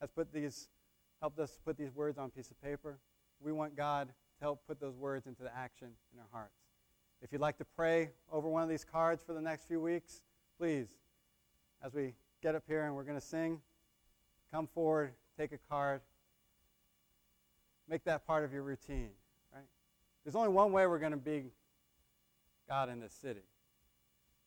has 0.00 0.08
put 0.08 0.32
these, 0.32 0.70
helped 1.20 1.38
us 1.38 1.58
put 1.66 1.76
these 1.76 1.94
words 1.94 2.16
on 2.16 2.24
a 2.24 2.28
piece 2.30 2.50
of 2.50 2.58
paper. 2.62 2.98
We 3.42 3.52
want 3.52 3.76
God 3.76 4.08
to 4.08 4.14
help 4.40 4.66
put 4.66 4.80
those 4.80 4.96
words 4.96 5.26
into 5.26 5.42
the 5.42 5.54
action 5.54 5.88
in 6.14 6.18
our 6.18 6.28
hearts. 6.32 6.56
If 7.20 7.32
you'd 7.32 7.42
like 7.42 7.58
to 7.58 7.66
pray 7.76 8.12
over 8.32 8.48
one 8.48 8.62
of 8.62 8.70
these 8.70 8.86
cards 8.86 9.22
for 9.22 9.34
the 9.34 9.42
next 9.42 9.68
few 9.68 9.82
weeks, 9.82 10.22
please, 10.58 10.86
as 11.84 11.92
we 11.92 12.14
get 12.42 12.54
up 12.54 12.62
here 12.66 12.84
and 12.86 12.96
we're 12.96 13.04
going 13.04 13.20
to 13.20 13.26
sing, 13.26 13.60
come 14.50 14.66
forward, 14.66 15.12
take 15.36 15.52
a 15.52 15.58
card, 15.68 16.00
make 17.90 18.04
that 18.04 18.24
part 18.24 18.44
of 18.44 18.52
your 18.52 18.62
routine, 18.62 19.10
right? 19.52 19.64
There's 20.24 20.36
only 20.36 20.50
one 20.50 20.70
way 20.70 20.86
we're 20.86 21.00
going 21.00 21.10
to 21.10 21.18
be 21.18 21.46
God 22.68 22.88
in 22.88 23.00
this 23.00 23.12
city. 23.12 23.42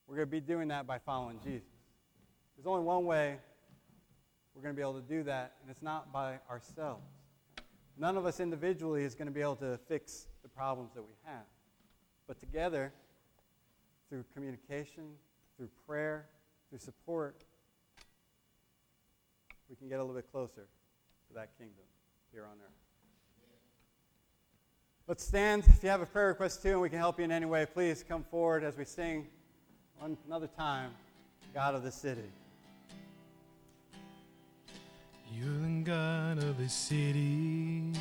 We're 0.08 0.16
going 0.16 0.28
to 0.28 0.32
be 0.32 0.40
doing 0.40 0.70
that 0.70 0.88
by 0.88 0.98
following 0.98 1.40
Jesus. 1.44 1.68
There's 2.56 2.66
only 2.66 2.84
one 2.84 3.06
way 3.06 3.38
we're 4.56 4.62
going 4.62 4.74
to 4.74 4.78
be 4.78 4.82
able 4.82 5.00
to 5.00 5.08
do 5.08 5.24
that, 5.24 5.56
and 5.62 5.70
it's 5.70 5.82
not 5.82 6.14
by 6.14 6.40
ourselves. 6.50 7.04
None 7.98 8.16
of 8.16 8.26
us 8.26 8.40
individually 8.40 9.04
is 9.04 9.14
going 9.14 9.28
to 9.28 9.34
be 9.34 9.42
able 9.42 9.58
to 9.58 9.78
fix 9.90 10.28
the 10.42 10.48
problems 10.50 10.94
that 10.94 11.02
we 11.02 11.14
have. 11.26 11.44
But 12.28 12.40
together, 12.40 12.94
through 14.08 14.24
communication, 14.34 15.04
through 15.58 15.70
prayer, 15.86 16.28
through 16.70 16.80
support, 16.80 17.44
we 19.70 19.76
can 19.76 19.90
get 19.90 20.00
a 20.00 20.04
little 20.04 20.16
bit 20.16 20.32
closer 20.32 20.68
to 21.28 21.34
that 21.34 21.50
kingdom 21.58 21.84
here 22.32 22.46
on 22.46 22.58
earth. 22.64 22.83
Let's 25.06 25.26
stand. 25.26 25.66
If 25.68 25.84
you 25.84 25.90
have 25.90 26.02
a 26.02 26.06
prayer 26.06 26.30
request 26.30 26.62
too, 26.62 26.72
and 26.72 26.82
we 26.82 26.88
can 26.88 26.98
help 26.98 27.20
you 27.20 27.26
in 27.26 27.32
any 27.32 27.46
way, 27.46 27.66
please 27.66 28.06
come 28.08 28.24
forward 28.24 28.64
as 28.64 28.78
we 28.78 28.86
sing 28.86 29.28
one 30.00 30.16
another 30.26 30.48
time, 30.48 30.92
God 31.54 31.76
of 31.76 31.84
the 31.84 31.92
city. 31.92 32.22
You're 35.30 35.50
the 35.62 35.84
God 35.84 36.38
of 36.38 36.58
the 36.58 36.70
city. 36.70 37.92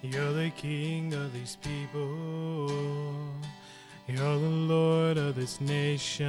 You're 0.00 0.32
the 0.32 0.50
King 0.50 1.12
of 1.12 1.32
these 1.32 1.56
people. 1.56 2.70
You're 4.06 4.38
the 4.38 4.56
Lord 4.68 5.18
of 5.18 5.34
this 5.34 5.60
nation. 5.60 6.28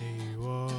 You 0.00 0.46
are. 0.46 0.70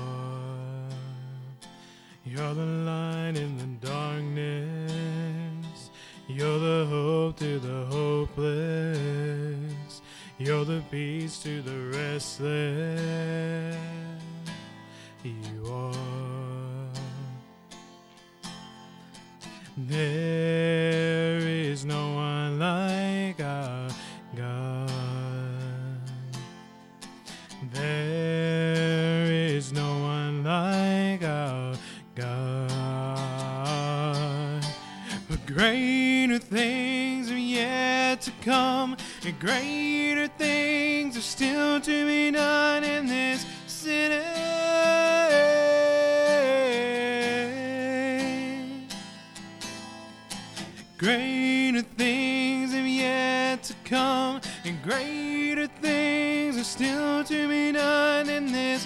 You're 2.26 2.54
the 2.54 2.66
light 2.66 3.34
in 3.36 3.58
the 3.58 3.86
darkness. 3.86 4.79
You're 6.40 6.58
the 6.58 6.86
hope 6.86 7.36
to 7.40 7.60
the 7.60 7.86
hopeless. 7.92 10.02
You're 10.38 10.64
the 10.64 10.82
peace 10.90 11.44
to 11.44 11.62
the 11.62 11.98
restless. 11.98 13.76
You 15.22 15.66
are. 15.70 16.88
There 19.76 21.40
is 21.40 21.84
no 21.84 22.14
one 22.14 22.58
like 22.58 23.42
our 23.42 23.90
God. 24.38 24.90
There 27.74 29.26
is 29.26 29.74
no 29.74 30.00
one 30.00 30.46
like 30.46 31.22
our 31.22 31.76
God. 32.16 32.70
But 35.28 35.46
greater 35.46 36.09
things 36.40 37.30
are 37.32 37.38
yet 37.38 38.22
to 38.22 38.32
come, 38.42 38.98
and 39.26 39.40
greater 39.40 40.28
things 40.28 41.18
are 41.18 41.22
still 41.22 41.80
to 41.82 42.06
be 42.06 42.32
done 42.32 42.84
in 42.84 43.06
this 43.06 43.46
city. 43.68 44.20
Greater 50.98 51.82
things 51.82 52.74
have 52.74 52.88
yet 52.88 53.64
to 53.64 53.74
come, 53.86 54.42
and 54.66 54.82
greater 54.84 55.68
things 55.82 56.58
are 56.58 56.64
still 56.64 57.24
to 57.24 57.48
be 57.48 57.72
done 57.72 58.28
in 58.28 58.52
this 58.52 58.86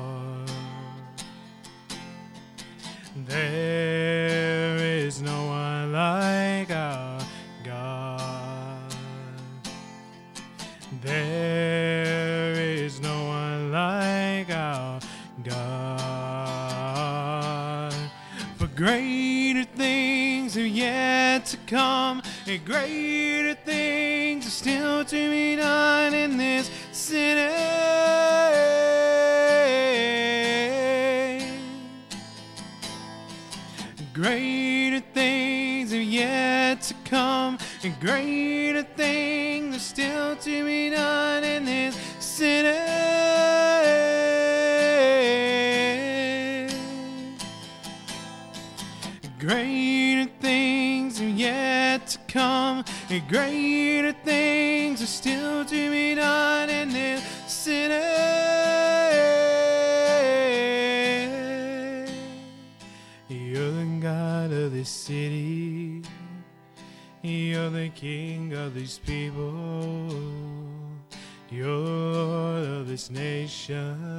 There 3.31 4.75
is 4.75 5.21
no 5.21 5.45
one 5.45 5.93
like 5.93 6.69
our 6.69 7.17
God. 7.63 8.93
There 11.01 12.51
is 12.51 12.99
no 12.99 13.23
one 13.27 13.71
like 13.71 14.49
our 14.53 14.99
God. 15.45 16.33
For 18.57 18.67
greater 18.67 19.63
things 19.63 20.57
are 20.57 20.67
yet 20.67 21.45
to 21.45 21.57
come, 21.67 22.21
and 22.45 22.65
greater 22.65 23.53
things 23.53 24.45
are 24.45 24.49
still 24.49 25.05
to 25.05 25.29
be 25.29 25.55
done 25.55 26.13
in 26.13 26.35
this 26.35 26.69
city. 26.91 27.50
Greater 38.01 38.81
things 38.81 39.75
are 39.75 39.79
still 39.79 40.35
to 40.35 40.65
be 40.65 40.89
done 40.89 41.43
in 41.43 41.65
this 41.65 41.95
city. 42.19 42.67
Greater 49.37 50.31
things 50.39 51.21
are 51.21 51.25
yet 51.25 52.07
to 52.07 52.17
come, 52.27 52.83
and 53.11 53.27
greater 53.29 54.13
things 54.23 55.03
are 55.03 55.05
still 55.05 55.63
to 55.63 55.91
be 55.91 56.15
done 56.15 56.71
in 56.71 56.89
this 56.89 57.23
city. 57.45 57.93
You're 63.29 63.71
the 63.71 63.99
God 64.01 64.51
of 64.51 64.71
this 64.73 64.89
city. 64.89 65.50
You're 67.61 67.69
the 67.69 67.89
King 67.89 68.53
of 68.53 68.73
these 68.73 68.97
people. 68.97 70.09
You're 71.51 72.79
of 72.79 72.87
this 72.87 73.11
nation. 73.11 74.10